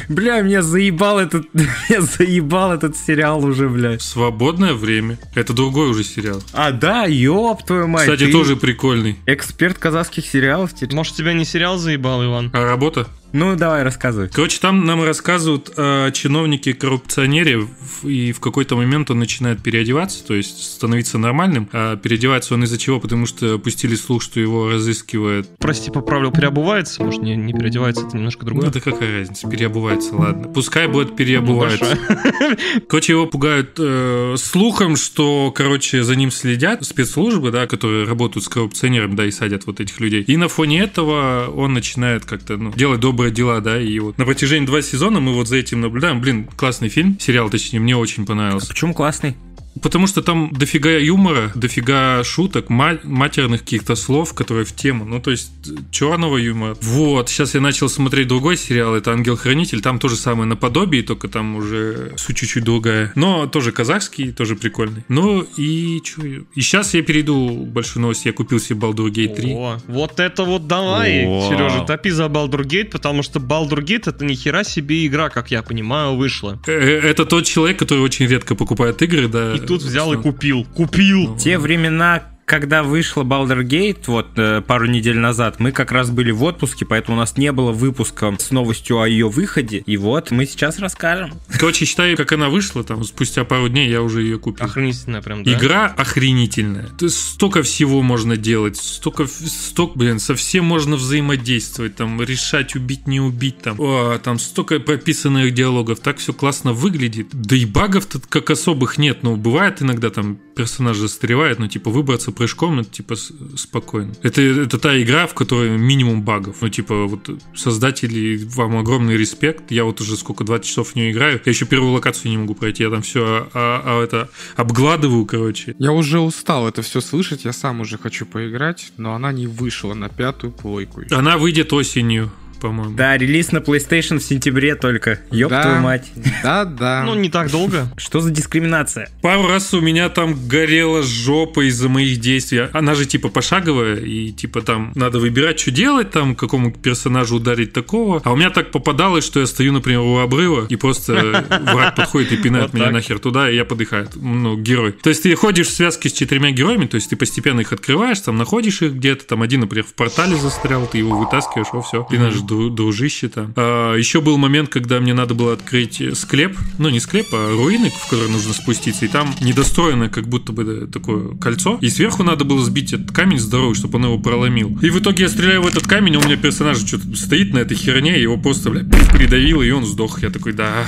[0.09, 1.47] Бля, меня заебал этот...
[1.55, 4.03] Меня заебал этот сериал уже, блядь.
[4.03, 5.19] Свободное время.
[5.35, 6.43] Это другой уже сериал.
[6.53, 8.03] А, да, ёб твою мать.
[8.03, 9.19] Кстати, ты тоже прикольный.
[9.27, 10.95] Эксперт казахских сериалов теперь.
[10.95, 12.51] Может, тебя не сериал заебал, Иван?
[12.53, 13.07] А работа?
[13.35, 14.29] Ну, давай, рассказывай.
[14.33, 20.35] Короче, там нам рассказывают о чиновнике-коррупционере, в- и в какой-то момент он начинает переодеваться, то
[20.35, 21.69] есть становиться нормальным.
[21.73, 23.01] А переодевается он из-за чего?
[23.01, 25.49] Потому что пустили слух, что его разыскивает...
[25.59, 27.03] Прости, поправил, переобувается?
[27.03, 28.71] Может, не, не переодевается, это немножко Ну, другое?
[28.71, 30.49] да какая разница, переобувается, ладно.
[30.49, 31.99] Пускай будет переобувается.
[32.09, 32.57] Большое.
[32.89, 38.49] Короче, его пугают э, слухом, что, короче, за ним следят спецслужбы, да, которые работают с
[38.49, 40.23] коррупционером, да, и садят вот этих людей.
[40.23, 44.25] И на фоне этого он начинает как-то, ну, делать добрые дела, да, и вот на
[44.25, 46.21] протяжении два сезона мы вот за этим наблюдаем.
[46.21, 48.69] Блин, классный фильм, сериал, точнее, мне очень понравился.
[48.69, 49.37] Почему классный?
[49.83, 55.05] Потому что там дофига юмора, дофига шуток, ма- матерных каких-то слов, которые в тему.
[55.05, 55.51] Ну, то есть,
[55.91, 56.77] черного юмора.
[56.81, 59.81] Вот, сейчас я начал смотреть другой сериал, это «Ангел-хранитель».
[59.81, 63.13] Там то же самое наподобие, только там уже суть чуть-чуть другая.
[63.17, 65.05] Но тоже казахский, тоже прикольный.
[65.09, 66.23] Ну, и чё?
[66.55, 68.29] И сейчас я перейду к большой новости.
[68.29, 69.53] Я купил себе Baldur Gate 3.
[69.55, 71.11] О, вот это вот давай.
[71.49, 75.51] Сережа, топи за Baldur Gate, потому что Baldur Gate это ни хера себе игра, как
[75.51, 76.59] я понимаю, вышла.
[76.67, 79.55] Э, Это тот человек, который очень редко покупает игры, да.
[79.55, 80.65] И тут взял и купил.
[80.75, 81.37] Купил!
[81.37, 86.31] Те времена, когда вышла Baldur Gate, вот э, пару недель назад, мы как раз были
[86.31, 89.79] в отпуске, поэтому у нас не было выпуска с новостью о ее выходе.
[89.79, 91.33] И вот мы сейчас расскажем.
[91.49, 94.65] Короче, считай, как она вышла, там, спустя пару дней я уже ее купил.
[94.65, 95.53] Охренительная прям, да?
[95.53, 96.91] Игра охренительная.
[97.09, 103.21] Столько всего можно делать, столько, столько, блин, со всем можно взаимодействовать, там, решать, убить, не
[103.21, 107.29] убить, там, О, там столько прописанных диалогов, так все классно выглядит.
[107.33, 112.33] Да и багов-то как особых нет, но бывает иногда там персонаж застревает, но типа выбраться
[112.33, 113.17] прыжком, это типа
[113.57, 114.13] спокойно.
[114.23, 116.57] Это, это та игра, в которой минимум багов.
[116.61, 119.71] Ну, типа, вот создатели, вам огромный респект.
[119.71, 121.41] Я вот уже сколько, 20 часов в нее играю.
[121.45, 122.83] Я еще первую локацию не могу пройти.
[122.83, 125.75] Я там все это обгладываю, короче.
[125.79, 129.95] Я уже устал это все слышать, я сам уже хочу поиграть, но она не вышла
[129.95, 131.03] на пятую плойку.
[131.11, 132.31] Она выйдет осенью,
[132.65, 132.95] по-моему.
[132.97, 135.21] Да, релиз на PlayStation в сентябре только.
[135.31, 135.63] Ёб Да.
[135.63, 136.11] твою мать.
[136.43, 137.03] Да-да.
[137.05, 137.89] Ну, не так долго.
[137.99, 139.11] Что за дискриминация?
[139.21, 142.69] Пару раз у меня там горела жопа из-за моих действий.
[142.73, 147.75] Она же типа пошаговая, и типа там надо выбирать, что делать, там какому персонажу ударить
[147.75, 148.23] такого.
[148.25, 152.33] А у меня так попадалось, что я стою, например, у обрыва, и просто враг подходит
[152.33, 154.09] и пинает меня нахер туда, и я подыхаю.
[154.15, 154.93] Ну, герой.
[154.93, 158.21] То есть ты ходишь в связке с четырьмя героями, то есть ты постепенно их открываешь,
[158.21, 162.07] там находишь их где-то, там один, например, в портале застрял, ты его вытаскиваешь, о, все,
[162.11, 163.53] ты наш дру- дружище там.
[163.57, 167.91] А, еще был момент, когда мне надо было открыть склеп, ну не склеп, а руины,
[167.91, 172.45] в который нужно спуститься, и там недостроенное как будто бы такое кольцо, и сверху надо
[172.45, 174.79] было сбить этот камень здоровый, чтобы он его проломил.
[174.83, 177.59] И в итоге я стреляю в этот камень, а у меня персонаж что-то стоит на
[177.59, 180.23] этой херне, и его просто, бля, придавило, и он сдох.
[180.23, 180.87] Я такой, да,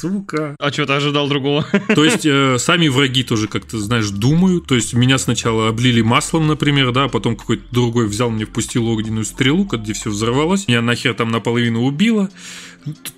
[0.00, 0.56] сука.
[0.58, 1.66] А что, ты ожидал другого?
[1.94, 4.66] То есть э, сами враги тоже как-то, знаешь, думают.
[4.66, 8.88] То есть меня сначала облили маслом, например, да, а потом какой-то другой взял мне, впустил
[8.88, 10.68] огненную стрелу, где все взорвалось.
[10.68, 12.30] Меня нахер там наполовину убила.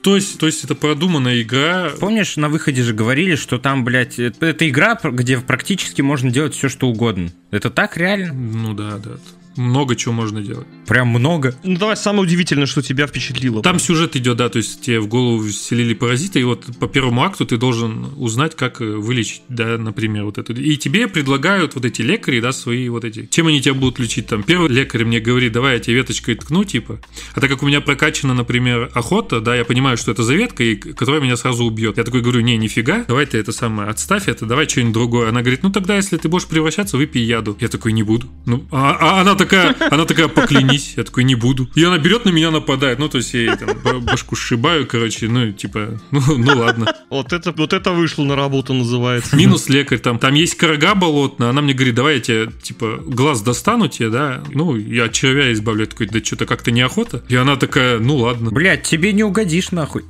[0.02, 1.90] То есть, то есть это продуманная игра.
[2.00, 6.68] Помнишь, на выходе же говорили, что там, блядь, это, игра, где практически можно делать все,
[6.68, 7.32] что угодно.
[7.50, 8.32] Это так реально?
[8.32, 9.12] Ну да, да
[9.56, 10.66] много чего можно делать.
[10.86, 11.54] Прям много.
[11.64, 13.62] Ну давай самое удивительное, что тебя впечатлило.
[13.62, 17.22] Там сюжет идет, да, то есть тебе в голову вселили паразиты, и вот по первому
[17.22, 20.52] акту ты должен узнать, как э, вылечить, да, например, вот это.
[20.52, 23.26] И тебе предлагают вот эти лекари, да, свои вот эти.
[23.26, 24.26] Чем они тебя будут лечить?
[24.26, 27.00] Там первый лекарь мне говорит, давай я тебе веточкой ткну, типа.
[27.34, 30.64] А так как у меня прокачана, например, охота, да, я понимаю, что это за ветка,
[30.64, 31.98] и, которая меня сразу убьет.
[31.98, 35.28] Я такой говорю, не, нифига, давай ты это самое, отставь это, давай что-нибудь другое.
[35.28, 37.56] Она говорит, ну тогда, если ты будешь превращаться, выпей яду.
[37.60, 38.28] Я такой, не буду.
[38.46, 40.94] Ну, а, а она такая, она такая, поклянись.
[40.96, 41.68] Я такой, не буду.
[41.74, 42.98] И она берет на меня, нападает.
[42.98, 46.94] Ну, то есть я ей там башку сшибаю, короче, ну, типа, ну, ну ладно.
[47.10, 49.36] Вот это, вот это вышло на работу, называется.
[49.36, 50.18] Минус лекарь там.
[50.18, 54.42] Там есть корога болотная, она мне говорит, давай я тебе, типа, глаз достану тебе, да?
[54.52, 55.82] Ну, я от червя избавлю.
[55.82, 57.22] Я такой, да что-то как-то неохота.
[57.28, 58.50] И она такая, ну ладно.
[58.50, 60.04] Блядь, тебе не угодишь нахуй.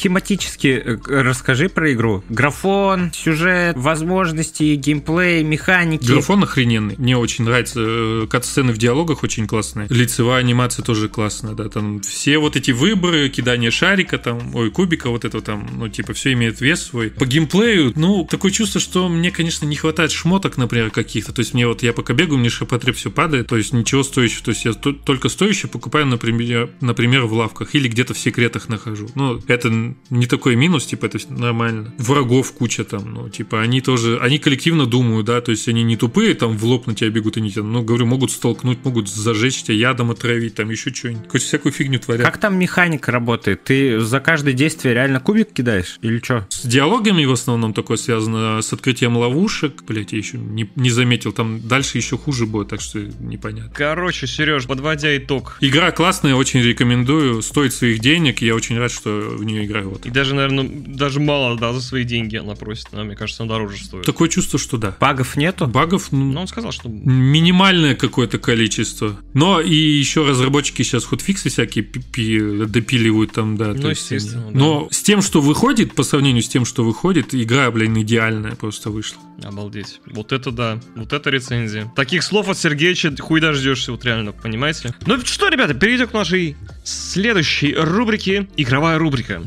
[0.00, 2.24] Схематически э, расскажи про игру.
[2.30, 6.06] Графон, сюжет, возможности, геймплей, механики.
[6.06, 6.94] Графон охрененный.
[6.96, 7.80] Мне очень нравится.
[7.84, 9.88] Э, кат-сцены в диалогах очень классные.
[9.90, 11.68] Лицевая анимация тоже классная, да.
[11.68, 16.14] Там все вот эти выборы, кидание шарика, там, ой, кубика, вот это там, ну, типа,
[16.14, 17.10] все имеет вес свой.
[17.10, 21.34] По геймплею, ну, такое чувство, что мне, конечно, не хватает шмоток, например, каких-то.
[21.34, 24.44] То есть мне вот, я пока бегаю, мне шапотреб все падает, то есть ничего стоящего.
[24.44, 29.06] То есть я только стоящее покупаю, например, например, в лавках или где-то в секретах нахожу.
[29.14, 31.92] Ну, это не такой минус, типа, это нормально.
[31.98, 35.96] Врагов куча там, ну, типа, они тоже, они коллективно думают, да, то есть они не
[35.96, 39.08] тупые, там, в лоб на тебя бегут и не тебя, ну, говорю, могут столкнуть, могут
[39.08, 41.30] зажечь тебя, ядом отравить, там, еще что-нибудь.
[41.30, 42.26] Хоть всякую фигню творят.
[42.26, 43.64] Как там механика работает?
[43.64, 46.46] Ты за каждое действие реально кубик кидаешь или что?
[46.50, 51.32] С диалогами в основном такое связано, с открытием ловушек, блять, я еще не, не заметил,
[51.32, 53.72] там дальше еще хуже будет, так что непонятно.
[53.74, 55.56] Короче, Сереж, подводя итог.
[55.60, 59.79] Игра классная, очень рекомендую, стоит своих денег, я очень рад, что в нее играю.
[59.82, 60.06] Вот.
[60.06, 62.88] И даже, наверное, даже мало, да, за свои деньги она просит.
[62.92, 64.04] Она, мне кажется, она дороже стоит.
[64.04, 64.96] Такое чувство, что да.
[65.00, 65.66] Багов нету?
[65.66, 66.88] Багов, ну, Но он сказал, что...
[66.88, 69.16] минимальное какое-то количество.
[69.34, 73.72] Но и еще разработчики сейчас худфиксы всякие пи- допиливают там, да.
[73.74, 74.58] Ну, то есть естественно, они- да.
[74.60, 78.90] Но с тем, что выходит, по сравнению с тем, что выходит, игра, блин, идеальная просто
[78.90, 79.18] вышла.
[79.42, 80.00] Обалдеть.
[80.06, 80.80] Вот это да.
[80.96, 81.90] Вот это рецензия.
[81.96, 84.94] Таких слов от Сергеевича хуй дождешься, вот реально, понимаете?
[85.06, 86.56] Ну что, ребята, перейдем к нашей
[86.90, 88.48] следующей рубрике.
[88.56, 89.42] Игровая рубрика.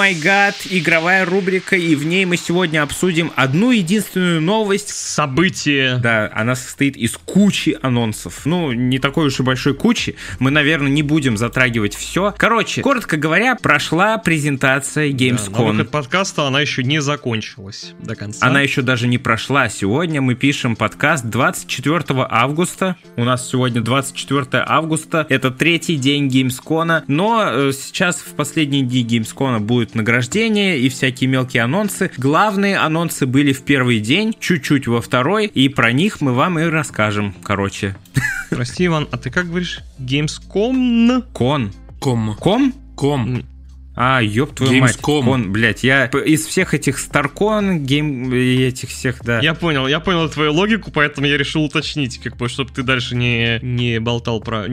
[0.00, 4.88] Май гад, игровая рубрика, и в ней мы сегодня обсудим одну единственную новость.
[4.88, 5.98] Событие.
[5.98, 8.46] Да, она состоит из кучи анонсов.
[8.46, 10.16] Ну, не такой уж и большой кучи.
[10.38, 12.34] Мы, наверное, не будем затрагивать все.
[12.38, 15.72] Короче, коротко говоря, прошла презентация Да, Gamescom.
[15.72, 18.46] выход подкаста она еще не закончилась до конца.
[18.46, 19.68] Она еще даже не прошла.
[19.68, 22.96] Сегодня мы пишем подкаст 24 августа.
[23.16, 25.26] У нас сегодня 24 августа.
[25.28, 27.02] Это третий день Gamescom.
[27.06, 32.10] Но э, сейчас в последние дни Gamescom будет награждение и всякие мелкие анонсы.
[32.16, 35.46] Главные анонсы были в первый день, чуть-чуть во второй.
[35.46, 37.34] И про них мы вам и расскажем.
[37.42, 37.96] Короче.
[38.50, 39.80] Прости, Иван, а ты как говоришь?
[39.98, 41.24] Gamescom?
[41.32, 41.72] Кон.
[42.00, 42.36] Com.
[42.36, 42.74] Com?
[42.96, 43.44] Com.
[43.96, 44.96] А, ёб твою мать.
[44.96, 45.24] Gamescom.
[45.24, 49.40] Con, блядь, я из всех этих Старкон, game, этих всех, да.
[49.40, 53.16] Я понял, я понял твою логику, поэтому я решил уточнить, как бы, чтобы ты дальше
[53.16, 54.66] не, не болтал про...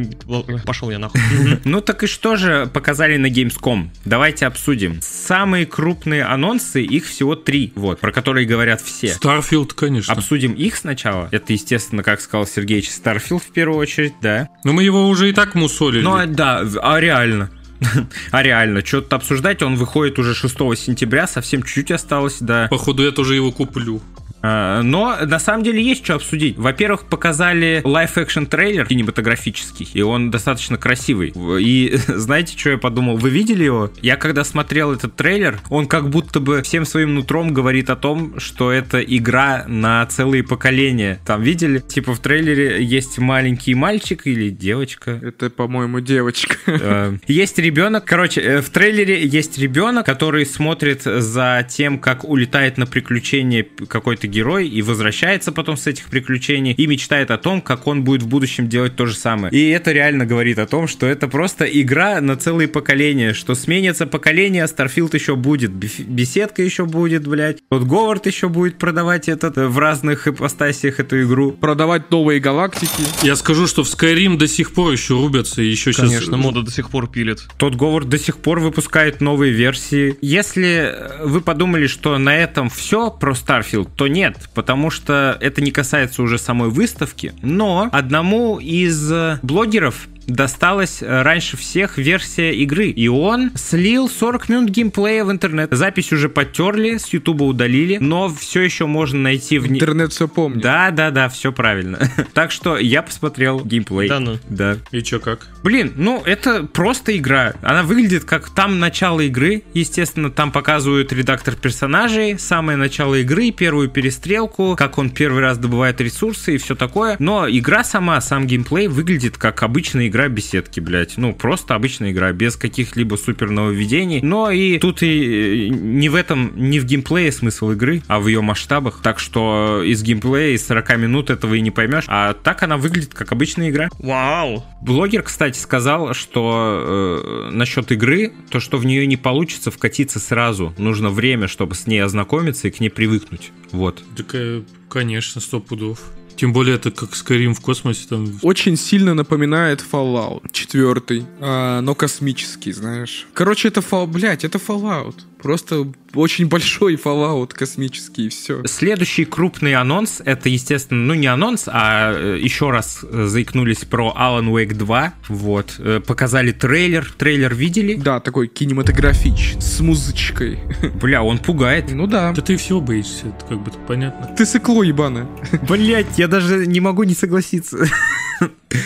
[0.66, 1.20] Пошел я нахуй.
[1.64, 3.90] Ну так и что же показали на Gamescom?
[4.06, 5.00] Давайте обсудим.
[5.02, 9.10] Самые крупные анонсы, их всего три, вот, про которые говорят все.
[9.10, 10.14] Starfield, конечно.
[10.14, 11.28] Обсудим их сначала.
[11.32, 14.50] Это, естественно, как сказал Сергеевич, Starfield в первую очередь, да.
[14.64, 16.04] Но мы его уже и так мусолили.
[16.04, 17.52] Ну, а, да, а реально.
[18.32, 22.68] А реально, что-то обсуждать, он выходит уже 6 сентября, совсем чуть-чуть осталось, да.
[22.70, 24.02] Походу, я тоже его куплю.
[24.42, 26.58] А, Но на самом деле есть что обсудить.
[26.58, 31.34] Во-первых, показали live-action трейлер кинематографический, и он достаточно красивый.
[31.60, 33.18] И знаете, что я подумал?
[33.18, 33.92] Вы видели его?
[34.02, 38.40] Я когда смотрел этот трейлер, он как будто бы всем своим нутром говорит о том,
[38.40, 41.20] что это игра на целые поколения.
[41.26, 41.80] Там видели?
[41.80, 46.56] Типа в трейлере есть маленький мальчик или девочка, Это, по-моему, девочка.
[46.80, 52.78] Э, Есть ребенок, короче, э, в трейлере есть ребенок, который смотрит за тем, как улетает
[52.78, 57.62] на приключение какой-то какой-то герой и возвращается потом с этих приключений и мечтает о том,
[57.62, 59.54] как он будет в будущем делать то же самое.
[59.54, 64.06] И это реально говорит о том, что это просто игра на целые поколения, что сменится
[64.06, 69.58] поколение, а Starfield еще будет, беседка еще будет, блядь, тот Говард еще будет продавать этот
[69.58, 71.52] э, в разных ипостасиях эту игру.
[71.52, 73.04] Продавать новые галактики.
[73.24, 76.36] Я скажу, что в Skyrim до сих пор еще рубятся, и еще Конечно, сейчас...
[76.36, 77.48] мода до сих пор пилит.
[77.58, 80.18] Тот Говард до сих пор выпускает новые версии.
[80.22, 85.70] Если вы подумали, что на этом все про Starfield, то нет, потому что это не
[85.70, 89.14] касается уже самой выставки, но одному из
[89.44, 92.90] блогеров досталась э, раньше всех версия игры.
[92.90, 95.70] И он слил 40 минут геймплея в интернет.
[95.72, 99.68] Запись уже потерли, с Ютуба удалили, но все еще можно найти в...
[99.68, 100.62] Интернет все помнит.
[100.62, 102.00] Да, да, да, все правильно.
[102.34, 104.10] так что я посмотрел геймплей.
[104.10, 104.38] Да ну.
[104.50, 104.78] Да.
[104.92, 105.48] И чё, как?
[105.64, 107.54] Блин, ну это просто игра.
[107.62, 109.64] Она выглядит как там начало игры.
[109.74, 116.02] Естественно, там показывают редактор персонажей, самое начало игры, первую перестрелку, как он первый раз добывает
[116.02, 117.16] ресурсы и все такое.
[117.20, 121.18] Но игра сама, сам геймплей выглядит как обычная игра беседки, блядь.
[121.18, 124.22] Ну, просто обычная игра, без каких-либо супер нововведений.
[124.22, 128.42] Но и тут и не в этом, не в геймплее смысл игры, а в ее
[128.42, 129.02] масштабах.
[129.04, 132.06] Так что из геймплея из 40 минут этого и не поймешь.
[132.08, 133.90] А так она выглядит как обычная игра.
[134.00, 134.64] Вау!
[134.82, 140.74] Блогер, кстати, сказал, что э, насчет игры, то, что в нее не получится вкатиться сразу.
[140.78, 143.52] Нужно время, чтобы с ней ознакомиться и к ней привыкнуть.
[143.72, 144.04] Вот.
[144.16, 146.00] Так, э, конечно, сто пудов.
[146.38, 148.40] Тем более это как Skyrim в космосе там.
[148.44, 153.28] Очень сильно напоминает Fallout 4, а, но космический, знаешь.
[153.34, 155.16] Короче, это Fallout, блядь, это Fallout.
[155.42, 158.64] Просто очень большой Fallout космический, и все.
[158.66, 164.14] Следующий крупный анонс, это, естественно, ну не анонс, а э, еще раз э, заикнулись про
[164.18, 165.14] Alan Wake 2.
[165.30, 165.76] Вот.
[165.80, 167.12] Э, показали трейлер.
[167.18, 167.96] Трейлер видели?
[167.96, 170.60] Да, такой кинематографичный, с музычкой.
[171.02, 171.92] Бля, он пугает.
[171.92, 172.32] Ну да.
[172.32, 174.36] Да ты всего боишься, это как бы понятно.
[174.36, 175.28] Ты сыкло ебаное.
[175.68, 177.78] Блять, я даже не могу не согласиться.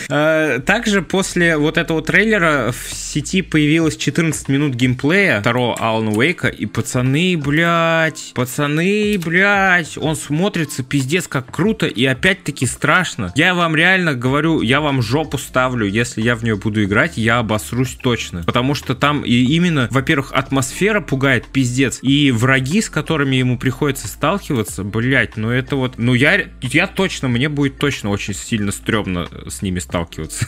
[0.08, 6.54] А, также после вот этого трейлера в сети появилось 14 минут геймплея второго Alan Wake,
[6.54, 13.32] и пацаны, блядь, пацаны, блядь, он смотрится пиздец как круто и опять-таки страшно.
[13.36, 17.38] Я вам реально говорю, я вам жопу ставлю, если я в нее буду играть, я
[17.38, 18.42] обосрусь точно.
[18.44, 24.08] Потому что там и именно, во-первых, атмосфера пугает пиздец, и враги, с которыми ему приходится
[24.08, 29.28] сталкиваться, блядь, ну это вот, ну я, я точно, мне будет точно очень сильно стрёмно
[29.48, 30.46] с ними сталкиваться.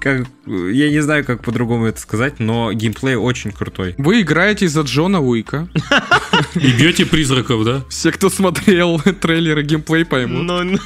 [0.00, 3.94] как, я не знаю, как по-другому это сказать, но геймплей очень крутой.
[3.98, 5.68] Вы играете за Джона Уика.
[6.54, 7.82] И бьете призраков, да?
[7.88, 10.44] Все, кто смотрел трейлеры геймплей, поймут.
[10.44, 10.78] Но...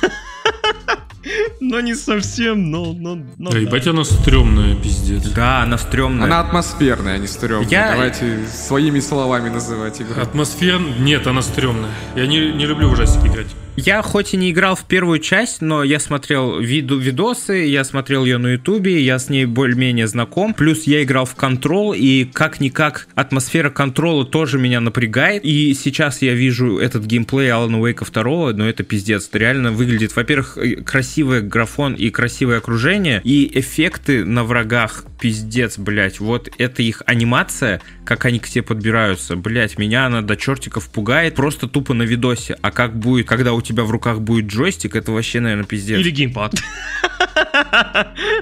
[1.61, 2.93] Но не совсем, но...
[2.93, 5.23] но, но да, ебать она стрёмная, пиздец.
[5.31, 6.25] Да, она стрёмная.
[6.27, 7.69] Она атмосферная, а не стрёмная.
[7.71, 10.21] Я- Давайте своими словами называть игру.
[10.21, 10.79] Атмосфер...
[10.99, 11.91] Нет, она стрёмная.
[12.15, 13.47] Я не, не люблю ужастики играть.
[13.77, 18.25] Я хоть и не играл в первую часть, но я смотрел виду видосы, я смотрел
[18.25, 20.55] ее на ютубе, я с ней более-менее знаком.
[20.55, 25.45] Плюс я играл в контрол, и как-никак атмосфера контрола тоже меня напрягает.
[25.45, 29.27] И сейчас я вижу этот геймплей Алана Уэйка 2, но это пиздец.
[29.29, 35.79] Это реально выглядит, во-первых, э, красивый графон и красивое окружение, и эффекты на врагах пиздец,
[35.79, 36.21] блять.
[36.21, 39.35] Вот это их анимация, как они к тебе подбираются.
[39.35, 42.57] Блять, меня она до чертиков пугает просто тупо на видосе.
[42.63, 45.99] А как будет, когда у тебя в руках будет джойстик, это вообще, наверное, пиздец.
[45.99, 46.55] Или геймпад.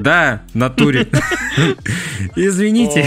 [0.01, 1.09] Да, натуре.
[2.37, 3.07] Извините.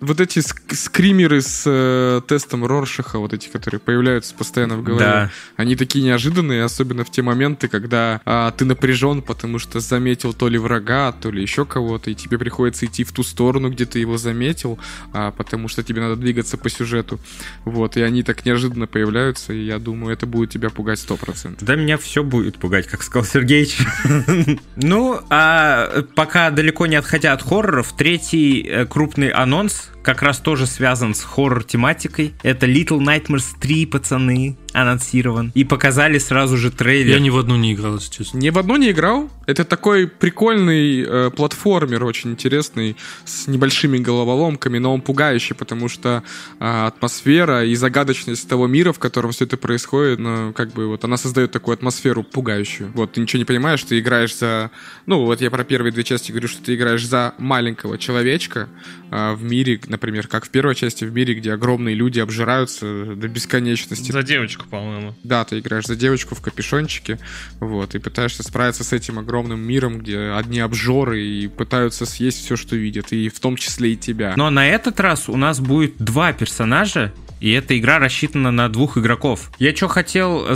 [0.00, 5.04] Вот эти ск- скримеры с э, тестом Роршаха, вот эти, которые появляются постоянно в голове,
[5.04, 5.30] Да.
[5.56, 10.48] они такие неожиданные, особенно в те моменты, когда а, ты напряжен, потому что заметил то
[10.48, 14.00] ли врага, то ли еще кого-то, и тебе приходится идти в ту сторону, где ты
[14.00, 14.78] его заметил,
[15.12, 17.20] а, потому что тебе надо двигаться по сюжету.
[17.64, 21.17] Вот, и они так неожиданно появляются, и я думаю, это будет тебя пугать 100%.
[21.60, 23.78] Да меня все будет пугать, как сказал Сергеич.
[24.76, 30.66] Ну, а пока далеко не отходя от хорроров, третий э, крупный анонс как раз тоже
[30.66, 32.32] связан с хоррор-тематикой.
[32.42, 35.52] Это Little Nightmares 3, пацаны, анонсирован.
[35.54, 37.14] И показали сразу же трейлер.
[37.14, 38.38] Я ни в одну не играл, если честно.
[38.38, 39.30] Ни в одну не играл.
[39.46, 46.22] Это такой прикольный э, платформер, очень интересный, с небольшими головоломками, но он пугающий, потому что
[46.60, 51.04] э, атмосфера и загадочность того мира, в котором все это происходит, ну, как бы вот
[51.04, 52.92] она создает такую атмосферу пугающую.
[52.94, 54.70] Вот, ты ничего не понимаешь, ты играешь за...
[55.06, 58.68] Ну, вот я про первые две части говорю, что ты играешь за маленького человечка
[59.10, 63.26] э, в мире, например, как в первой части в мире, где огромные люди обжираются до
[63.26, 64.12] бесконечности.
[64.12, 65.14] За девочку, по-моему.
[65.24, 67.18] Да, ты играешь за девочку в капюшончике,
[67.58, 72.56] вот, и пытаешься справиться с этим огромным миром, где одни обжоры и пытаются съесть все,
[72.56, 74.34] что видят, и в том числе и тебя.
[74.36, 78.98] Но на этот раз у нас будет два персонажа, И эта игра рассчитана на двух
[78.98, 79.50] игроков.
[79.58, 80.46] Я что хотел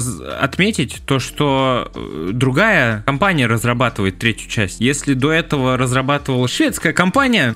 [0.40, 4.80] отметить, то что э, другая компания разрабатывает третью часть.
[4.80, 7.54] Если до этого разрабатывала шведская компания,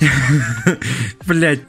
[1.26, 1.60] блять,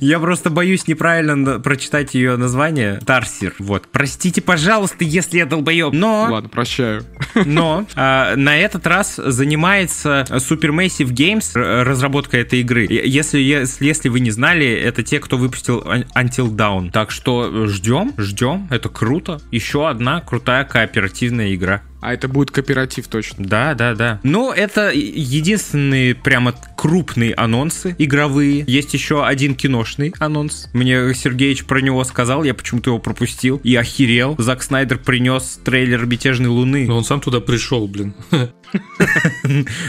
[0.00, 3.00] я просто боюсь неправильно прочитать ее название.
[3.04, 3.54] Тарсир.
[3.58, 3.88] Вот.
[3.90, 5.92] Простите, пожалуйста, если я долбоеб.
[5.92, 6.28] Но...
[6.30, 7.04] Ладно, прощаю.
[7.44, 12.86] Но а, на этот раз занимается Supermassive Games разработка этой игры.
[12.88, 15.80] Если, если, если вы не знали, это те, кто выпустил
[16.14, 16.77] Until Dawn.
[16.92, 18.66] Так что ждем, ждем.
[18.70, 19.40] Это круто.
[19.50, 21.82] Еще одна крутая кооперативная игра.
[22.00, 23.44] А это будет кооператив точно.
[23.44, 24.20] Да, да, да.
[24.22, 28.64] Но это единственные прямо крупные анонсы игровые.
[28.66, 30.68] Есть еще один киношный анонс.
[30.72, 34.36] Мне Сергеевич про него сказал, я почему-то его пропустил и охерел.
[34.38, 36.86] Зак Снайдер принес трейлер «Мятежной луны».
[36.86, 38.14] Но он сам туда пришел, блин.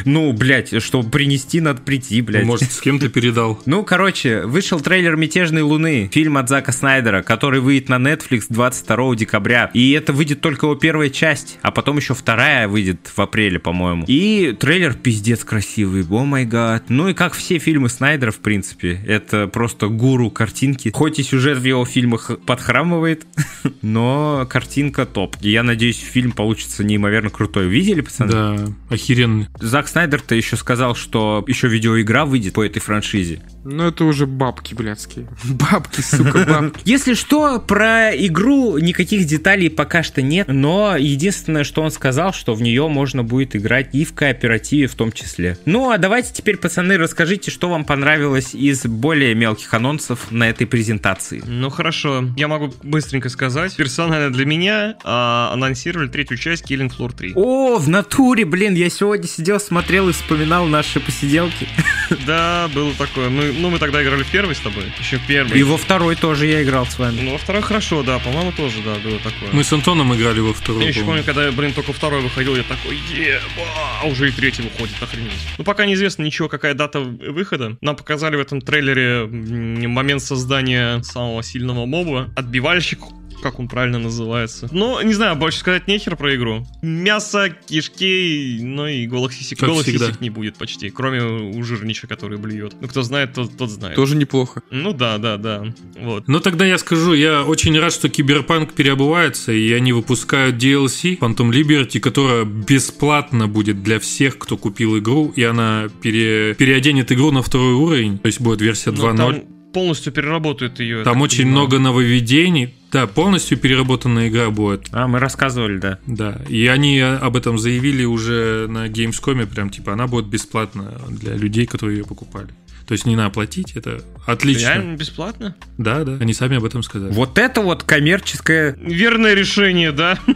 [0.05, 2.45] Ну, блядь, чтобы принести, надо прийти, блядь.
[2.45, 3.59] Может, с кем-то передал.
[3.65, 9.15] Ну, короче, вышел трейлер «Мятежной луны», фильм от Зака Снайдера, который выйдет на Netflix 22
[9.15, 9.69] декабря.
[9.73, 14.05] И это выйдет только его первая часть, а потом еще вторая выйдет в апреле, по-моему.
[14.07, 16.85] И трейлер пиздец красивый, о май гад.
[16.89, 20.91] Ну и как все фильмы Снайдера, в принципе, это просто гуру картинки.
[20.93, 23.25] Хоть и сюжет в его фильмах подхрамывает,
[23.81, 25.35] но картинка топ.
[25.41, 27.67] И я надеюсь, фильм получится неимоверно крутой.
[27.67, 28.31] Видели, пацаны?
[28.31, 29.47] Да, охеренный.
[29.59, 33.41] Зак Снайдер-то еще сказал, что еще видеоигра выйдет по этой франшизе.
[33.63, 35.27] Ну это уже бабки блядские.
[35.43, 36.81] Бабки, сука, бабки.
[36.85, 42.53] Если что, про игру никаких деталей пока что нет, но единственное, что он сказал, что
[42.53, 45.57] в нее можно будет играть и в кооперативе в том числе.
[45.65, 50.65] Ну а давайте теперь, пацаны, расскажите, что вам понравилось из более мелких анонсов на этой
[50.65, 51.43] презентации.
[51.45, 53.75] Ну хорошо, я могу быстренько сказать.
[53.75, 57.33] Персонально для меня а, анонсировали третью часть Killing Floor 3.
[57.35, 61.67] О, в натуре, блин, я сегодня сидел, смотрел и вспоминал наши посиделки.
[62.25, 63.29] Да, было такое.
[63.29, 64.83] Мы, ну, мы тогда играли в первый с тобой.
[64.99, 65.59] Еще в первый.
[65.59, 67.21] И во второй тоже я играл с вами.
[67.21, 68.17] Ну, во второй хорошо, да.
[68.17, 69.49] По-моему, тоже, да, было такое.
[69.51, 70.81] Мы с Антоном играли во второй.
[70.81, 74.63] Я еще помню, когда, блин, только второй выходил, я такой, еба, а уже и третий
[74.63, 75.33] выходит, охренеть.
[75.59, 77.77] Ну, пока неизвестно ничего, какая дата выхода.
[77.81, 82.31] Нам показали в этом трейлере момент создания самого сильного моба.
[82.35, 83.01] Отбивальщик
[83.41, 84.67] как он правильно называется.
[84.71, 86.65] Но, не знаю, больше сказать нехер про игру.
[86.81, 89.59] Мясо, кишки, ну и голых сисек.
[89.59, 90.07] Как голых всегда.
[90.07, 92.75] сисек не будет почти, кроме у жирнича, который блюет.
[92.79, 93.95] Ну, кто знает, тот, тот знает.
[93.95, 94.61] Тоже неплохо.
[94.71, 95.65] Ну да, да, да.
[95.99, 96.27] Вот.
[96.27, 101.51] Ну тогда я скажу, я очень рад, что Киберпанк переобувается, и они выпускают DLC Phantom
[101.51, 106.55] Liberty, которая бесплатно будет для всех, кто купил игру, и она пере...
[106.55, 111.03] переоденет игру на второй уровень, то есть будет версия 2.0 полностью переработают ее.
[111.03, 111.57] Там очень понимаю.
[111.57, 112.75] много нововведений.
[112.91, 114.87] Да, полностью переработанная игра будет.
[114.91, 115.99] А, мы рассказывали, да.
[116.07, 121.35] Да, и они об этом заявили уже на Gamescom, прям типа она будет бесплатна для
[121.35, 122.49] людей, которые ее покупали.
[122.87, 124.69] То есть не надо платить, это отлично.
[124.69, 125.55] Реально бесплатно?
[125.77, 127.11] Да, да, они сами об этом сказали.
[127.13, 128.75] Вот это вот коммерческое...
[128.81, 130.17] Верное решение, да?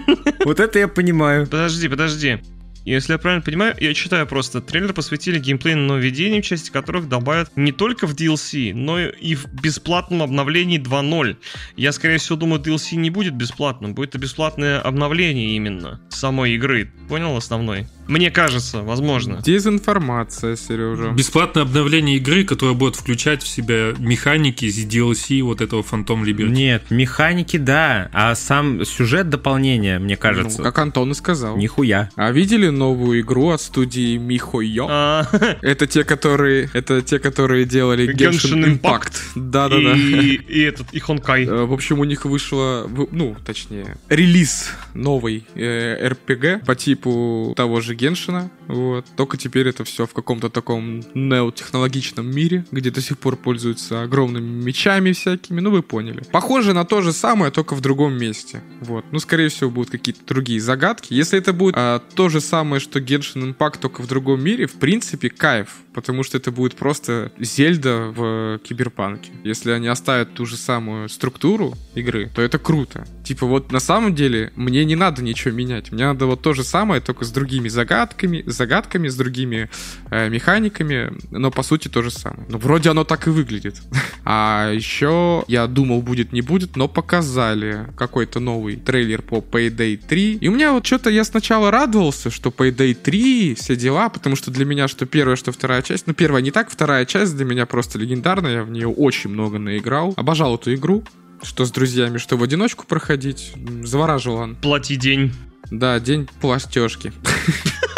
[0.46, 1.48] Вот это я понимаю.
[1.48, 2.40] Подожди, подожди.
[2.86, 7.72] Если я правильно понимаю, я читаю просто, трейлер посвятили геймплейным нововведениям, части которых добавят не
[7.72, 11.38] только в DLC, но и в бесплатном обновлении 2.0.
[11.78, 16.92] Я, скорее всего, думаю, DLC не будет бесплатным, будет это бесплатное обновление именно самой игры.
[17.08, 17.88] Понял основной?
[18.08, 19.42] Мне кажется, возможно.
[19.44, 21.12] Дезинформация, Сережа.
[21.12, 26.50] Бесплатное обновление игры, которое будет включать в себя механики из DLC вот этого Phantom Liberty.
[26.50, 30.60] Нет, механики, да, а сам сюжет дополнения, мне кажется.
[30.60, 31.58] Ну, как Антон и сказал.
[31.58, 32.10] Нихуя.
[32.16, 34.88] А видели новую игру от студии Михойо?
[34.90, 35.28] А...
[35.62, 39.14] Это те, которые, это те, которые делали Genshin, Impact.
[39.36, 39.94] Да-да-да.
[39.94, 41.46] И, и этот, и Хонкай.
[41.46, 47.82] Э, в общем, у них вышло, ну, точнее, релиз новый э, RPG по типу того
[47.82, 49.06] же Геншина, вот.
[49.16, 54.64] Только теперь это все в каком-то таком неотехнологичном мире, где до сих пор пользуются огромными
[54.64, 56.24] мечами всякими, ну вы поняли.
[56.32, 59.06] Похоже на то же самое, только в другом месте, вот.
[59.12, 61.14] Ну, скорее всего, будут какие-то другие загадки.
[61.14, 64.74] Если это будет а, то же самое, что Genshin Impact, только в другом мире, в
[64.74, 69.32] принципе, кайф, потому что это будет просто Зельда в киберпанке.
[69.44, 73.06] Если они оставят ту же самую структуру игры, то это круто.
[73.24, 76.64] Типа вот на самом деле мне не надо ничего менять, мне надо вот то же
[76.64, 79.70] самое, только с другими загадками, загадками, с другими
[80.12, 82.46] э, механиками, но по сути то же самое.
[82.50, 83.82] Ну, вроде оно так и выглядит.
[84.26, 90.36] А еще я думал, будет, не будет, но показали какой-то новый трейлер по Payday 3.
[90.36, 94.50] И у меня вот что-то я сначала радовался, что Payday 3, все дела, потому что
[94.50, 96.08] для меня что первая, что вторая часть.
[96.08, 99.60] Ну, первая не так, вторая часть для меня просто легендарная, я в нее очень много
[99.60, 100.14] наиграл.
[100.16, 101.04] Обожал эту игру
[101.44, 103.54] что с друзьями, что в одиночку проходить.
[103.84, 104.56] Завораживал он.
[104.56, 105.34] Плати день.
[105.72, 107.14] Да, день пластежки.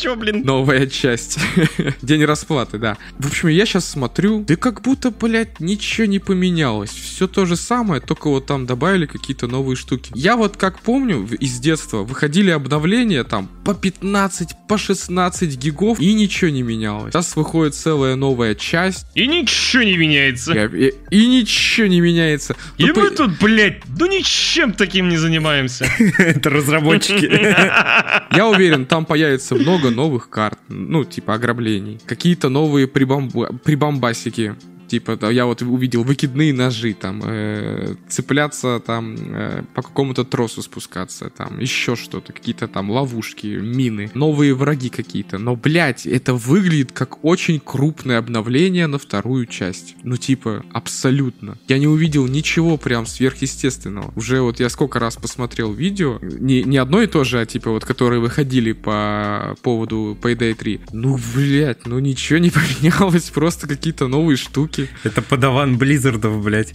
[0.00, 0.42] Чё, блин?
[0.44, 1.38] Новая часть.
[2.02, 2.96] День расплаты, да.
[3.18, 6.90] В общем, я сейчас смотрю, да как будто, блядь, ничего не поменялось.
[6.90, 10.12] Все то же самое, только вот там добавили какие-то новые штуки.
[10.14, 16.12] Я вот как помню из детства, выходили обновления там по 15, по 16 гигов, и
[16.14, 17.12] ничего не менялось.
[17.12, 20.52] Сейчас выходит целая новая часть, И ничего не меняется.
[20.52, 22.56] и, и ничего не меняется.
[22.76, 25.86] И Ну, по- мы тут, блядь, ну ничем таким не занимаемся.
[26.18, 27.26] Это разработчики.
[28.36, 31.98] Я уверен, там появится много новых карт, ну, типа ограблений.
[32.06, 34.54] Какие-то новые прибамба- прибамбасики.
[34.88, 41.30] Типа, я вот увидел выкидные ножи, там, э, цепляться там э, по какому-то тросу спускаться,
[41.30, 45.38] там, еще что-то, какие-то там ловушки, мины, новые враги какие-то.
[45.38, 49.94] Но, блядь, это выглядит как очень крупное обновление на вторую часть.
[50.02, 51.58] Ну, типа, абсолютно.
[51.68, 54.12] Я не увидел ничего прям сверхъестественного.
[54.16, 57.70] Уже вот я сколько раз посмотрел видео, не, не одно и то же, а типа
[57.70, 60.80] вот, которые выходили по поводу Payday 3.
[60.92, 62.50] Ну, блядь, ну ничего не
[62.82, 64.77] поменялось, просто какие-то новые штуки.
[65.04, 66.74] Это подаван Blizzard ов, блядь.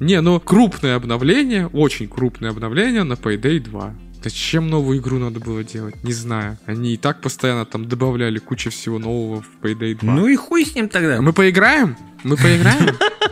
[0.00, 3.94] Не, ну, крупное обновление, очень крупное обновление на Payday 2.
[4.24, 6.02] Зачем новую игру надо было делать?
[6.02, 6.58] Не знаю.
[6.66, 10.12] Они и так постоянно там добавляли кучу всего нового в Payday 2.
[10.12, 11.22] Ну и хуй с ним тогда.
[11.22, 11.96] Мы поиграем?
[12.24, 12.96] Мы поиграем?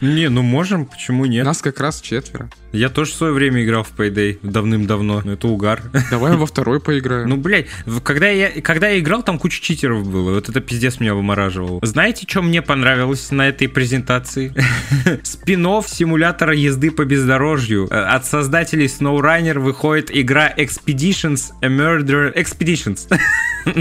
[0.00, 1.44] Не, ну можем, почему нет?
[1.44, 2.48] Нас как раз четверо.
[2.72, 5.22] Я тоже в свое время играл в Payday давным-давно.
[5.24, 5.82] Ну, Это угар.
[6.10, 7.28] Давай во второй поиграем.
[7.28, 7.66] Ну, блядь,
[8.04, 10.34] когда я, когда я играл, там куча читеров было.
[10.34, 11.80] Вот это пиздец меня вымораживало.
[11.82, 14.54] Знаете, что мне понравилось на этой презентации?
[15.24, 17.88] спин симулятора езды по бездорожью.
[17.90, 22.34] Э, От создателей SnowRunner выходит игра Expeditions A Murder...
[22.34, 23.08] Expeditions.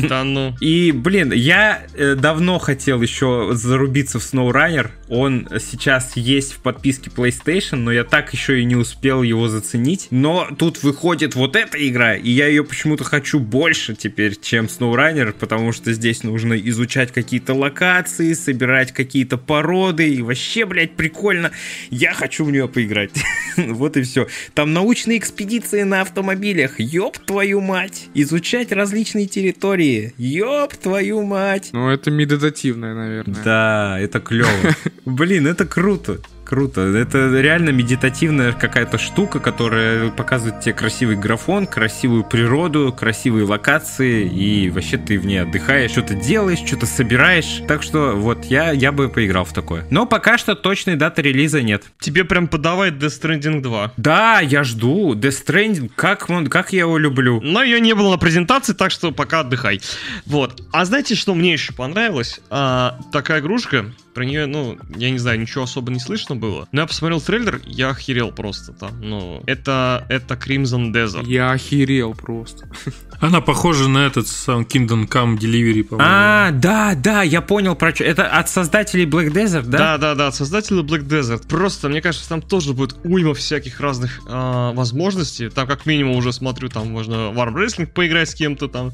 [0.10, 0.56] Да ну.
[0.60, 4.90] И, блин, я э, давно хотел еще зарубиться в SnowRunner.
[5.10, 10.08] Он сейчас есть в подписке PlayStation, но я так еще и не успел его заценить.
[10.12, 15.34] Но тут выходит вот эта игра, и я ее почему-то хочу больше теперь, чем SnowRunner,
[15.38, 21.52] потому что здесь нужно изучать какие-то локации, собирать какие-то породы, и вообще, блядь, прикольно.
[21.90, 23.12] Я хочу в нее поиграть.
[23.58, 24.28] Вот и все.
[24.54, 26.80] Там научные экспедиции на автомобилях.
[26.80, 28.08] Ёб твою мать.
[28.14, 30.14] Изучать различные территории.
[30.18, 31.70] Ёб твою мать.
[31.74, 33.44] Ну, это медитативное, наверное.
[33.44, 34.50] Да, это клево.
[35.06, 36.20] Блин, это круто.
[36.50, 36.82] Круто.
[36.82, 44.72] Это реально медитативная какая-то штука, которая показывает тебе красивый графон, красивую природу, красивые локации, и
[44.72, 47.62] вообще ты в ней отдыхаешь, что-то делаешь, что-то собираешь.
[47.68, 49.86] Так что вот я, я бы поиграл в такое.
[49.92, 51.84] Но пока что точной даты релиза нет.
[52.00, 53.94] Тебе прям подавает Death Stranding 2.
[53.98, 55.14] Да, я жду.
[55.14, 57.40] Death Stranding, как, он, как я его люблю.
[57.42, 59.82] Но ее не было на презентации, так что пока отдыхай.
[60.26, 60.64] Вот.
[60.72, 62.42] А знаете, что мне еще понравилось?
[62.50, 66.68] А, такая игрушка, про нее, ну, я не знаю, ничего особо не слышно было.
[66.72, 69.00] Но я посмотрел трейлер, я охерел просто там.
[69.02, 71.28] Ну, это, это Crimson Desert.
[71.28, 72.70] Я охерел просто.
[73.20, 76.10] Она похожа на этот сам Kingdom Come Delivery, по-моему.
[76.10, 78.04] А, да, да, я понял про что.
[78.04, 79.78] Это от создателей Black Desert, да?
[79.78, 81.48] Да, да, да, от создателя Black Desert.
[81.48, 85.50] Просто, мне кажется, там тоже будет уйма всяких разных а, возможностей.
[85.50, 88.94] Там, как минимум, уже смотрю, там можно в армрестлинг поиграть с кем-то там.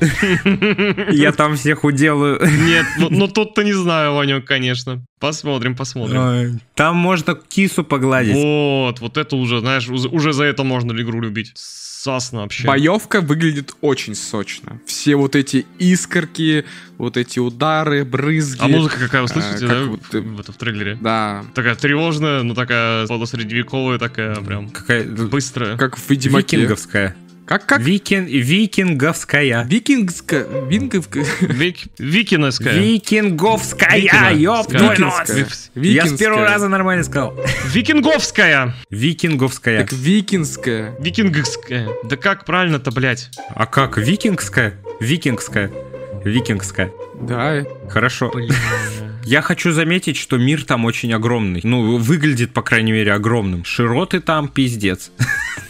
[1.10, 2.40] Я там всех уделаю.
[2.64, 5.04] Нет, ну, ну тут-то не знаю, Ванек, конечно.
[5.18, 6.60] Посмотрим, посмотрим.
[6.74, 8.34] Там можно кису погладить.
[8.34, 11.52] Вот, вот это уже, знаешь, уже за это можно ли игру любить.
[11.54, 12.66] Сасно вообще.
[12.66, 14.80] Боевка выглядит очень сочно.
[14.86, 16.64] Все вот эти искорки,
[16.96, 18.60] вот эти удары, брызги.
[18.62, 19.74] А музыка какая, вы слышите, А, да,
[20.18, 20.96] э, в, это, в трейлере?
[21.00, 25.76] Да, Такая тревожная, но такая полусредневековая, такая прям Какая быстрая.
[25.76, 26.56] как в Ведьмаке.
[26.58, 27.16] викинговская.
[27.48, 27.80] Как, как?
[27.80, 29.64] Викин, викинговская.
[29.64, 30.46] Викингская.
[30.68, 31.24] Винговская.
[31.40, 32.74] Вик, викинеская.
[32.74, 35.44] Викинговская, ёб твой Викинская.
[35.46, 35.70] нос.
[35.74, 37.34] Я с первого раза нормально сказал.
[37.72, 38.74] Викинговская.
[38.90, 39.80] Викинговская.
[39.80, 40.94] Так викинская.
[41.00, 41.88] Викингская.
[42.04, 43.30] Да как правильно-то, блядь?
[43.54, 43.96] А как?
[43.96, 44.74] Викингская?
[45.00, 45.72] Викингская.
[46.24, 46.92] Викингская.
[47.18, 47.64] Да.
[47.88, 48.30] Хорошо.
[49.28, 51.60] Я хочу заметить, что мир там очень огромный.
[51.62, 53.62] Ну, выглядит, по крайней мере, огромным.
[53.62, 55.10] Широты там пиздец.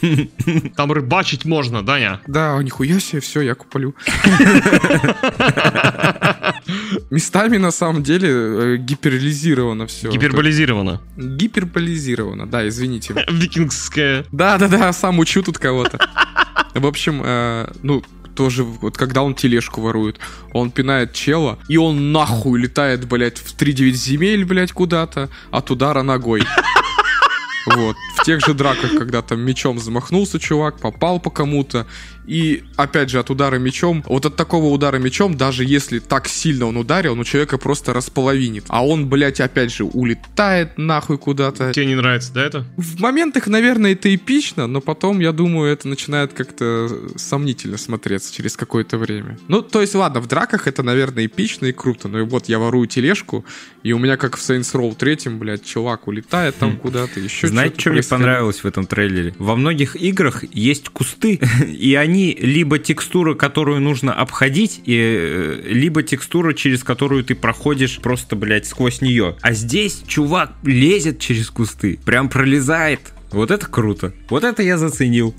[0.77, 2.21] Там рыбачить можно, Даня.
[2.29, 3.97] Да, нихуя себе, все, я куплю.
[7.11, 10.09] Местами, на самом деле, э, гиперболизировано все.
[10.09, 11.01] Гиперболизировано.
[11.17, 13.13] Гиперболизировано, да, извините.
[13.29, 14.25] Викингская.
[14.31, 15.99] Да-да-да, сам учу тут кого-то.
[16.75, 18.05] В общем, э, ну,
[18.39, 20.21] тоже, вот когда он тележку ворует,
[20.53, 26.03] он пинает чела, и он нахуй летает, блядь, в 3-9 земель, блядь, куда-то, от удара
[26.03, 26.45] ногой.
[27.67, 27.97] Вот.
[28.17, 31.87] в тех же драках, когда там мечом замахнулся чувак, попал по кому-то,
[32.29, 36.67] и, опять же, от удара мечом, вот от такого удара мечом, даже если так сильно
[36.67, 38.65] он ударил, ну, человека просто располовинит.
[38.69, 41.73] А он, блядь, опять же, улетает нахуй куда-то.
[41.73, 42.67] Тебе не нравится, да, это?
[42.77, 48.57] В моментах, наверное, это эпично, но потом, я думаю, это начинает как-то сомнительно смотреться через
[48.57, 49.39] какое-то время.
[49.49, 52.59] Ну, то есть, ладно, в драках это, наверное, эпично и круто, но и вот я
[52.59, 53.45] ворую тележку,
[53.83, 57.81] и у меня, как в Saints Row 3, блядь, чувак улетает там куда-то, еще Знаете,
[57.81, 59.35] что мне понравилось в этом трейлере?
[59.39, 66.03] Во многих играх есть кусты, и они либо текстура, которую нужно обходить, и, э, либо
[66.03, 69.37] текстура, через которую ты проходишь просто, блядь, сквозь нее.
[69.41, 73.01] А здесь чувак лезет через кусты, прям пролезает.
[73.31, 74.13] Вот это круто.
[74.31, 75.35] Вот это я заценил.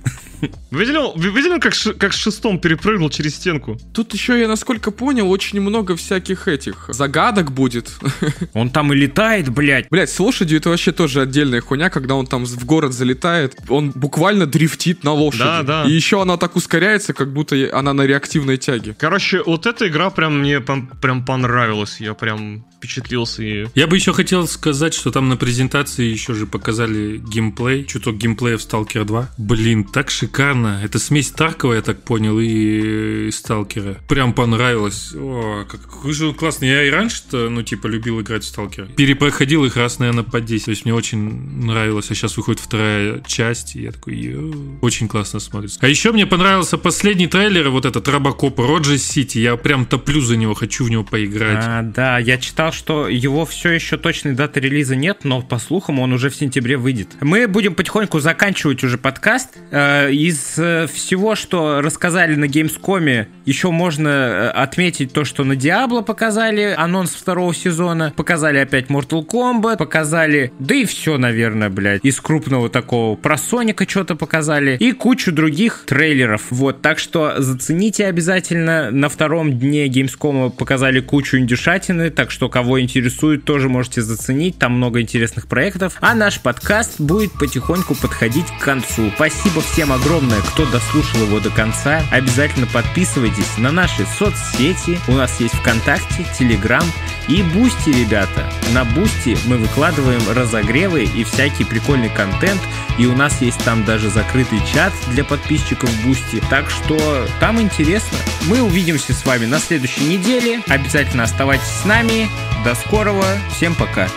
[0.71, 3.77] Вы видели, вы видели как, ш- как с шестом перепрыгнул через стенку?
[3.93, 7.91] Тут еще, я насколько понял, очень много всяких этих загадок будет.
[8.53, 9.89] Он там и летает, блядь.
[9.89, 13.91] Блядь, с лошадью это вообще тоже отдельная хуйня, когда он там в город залетает, он
[13.91, 15.43] буквально дрифтит на лошади.
[15.43, 15.83] Да, да.
[15.85, 18.95] И еще она так ускоряется, как будто она на реактивной тяге.
[18.97, 21.97] Короче, вот эта игра прям мне прям понравилась.
[21.99, 23.67] Я прям впечатлился и...
[23.75, 28.57] Я бы еще хотел сказать, что там на презентации еще же показали геймплей, чуток геймплея
[28.57, 29.32] в Stalker 2.
[29.38, 30.80] Блин, так шикарно.
[30.82, 33.97] Это смесь Таркова, я так понял, и, Сталкера.
[34.07, 35.13] Прям понравилось.
[35.13, 36.69] О, какой же он классный.
[36.69, 38.86] Я и раньше-то, ну, типа, любил играть в Сталкера.
[38.86, 40.65] Перепроходил их раз, наверное, по 10.
[40.65, 41.19] То есть мне очень
[41.65, 42.09] нравилось.
[42.09, 44.80] А сейчас выходит вторая часть, и я такой, «Йоу».
[44.82, 45.80] очень классно смотрится.
[45.82, 49.39] А еще мне понравился последний трейлер, вот этот Робокоп Роджерс Сити.
[49.39, 51.66] Я прям топлю за него, хочу в него поиграть.
[51.67, 56.00] А, да, я читал, что его все еще точной даты релиза нет, но по слухам
[56.00, 57.09] он уже в сентябре выйдет.
[57.21, 59.58] Мы будем потихоньку заканчивать уже подкаст.
[59.71, 65.54] Э, Из э, всего, что рассказали на Gamescom, еще можно э, отметить то, что на
[65.54, 72.04] Diablo показали анонс второго сезона, показали опять Mortal Kombat, показали, да и все, наверное, блядь,
[72.04, 73.16] из крупного такого.
[73.16, 76.43] Про Соника что-то показали и кучу других трейлеров.
[76.50, 78.91] Вот, так что зацените обязательно.
[78.91, 84.57] На втором дне Gamescom показали кучу индюшатины, так что кого интересует, тоже можете заценить.
[84.57, 85.95] Там много интересных проектов.
[86.01, 89.11] А наш подкаст будет потихоньку подходить к концу.
[89.15, 92.01] Спасибо всем огромное, кто дослушал его до конца.
[92.11, 94.99] Обязательно подписывайтесь на наши соцсети.
[95.07, 96.83] У нас есть ВКонтакте, Телеграм
[97.30, 98.51] и Boosty, ребята.
[98.74, 102.60] На Boosty мы выкладываем разогревы и всякий прикольный контент.
[102.97, 106.41] И у нас есть там даже закрытый чат для подписчиков Boosty.
[106.50, 108.18] Так что там интересно.
[108.47, 110.62] Мы увидимся с вами на следующей неделе.
[110.68, 112.28] Обязательно оставайтесь с нами.
[112.66, 113.26] До скорого.
[113.56, 114.10] Всем пока.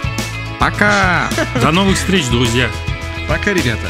[0.59, 1.29] Пока!
[1.61, 2.71] До новых встреч, друзья!
[3.29, 3.89] Пока, ребята.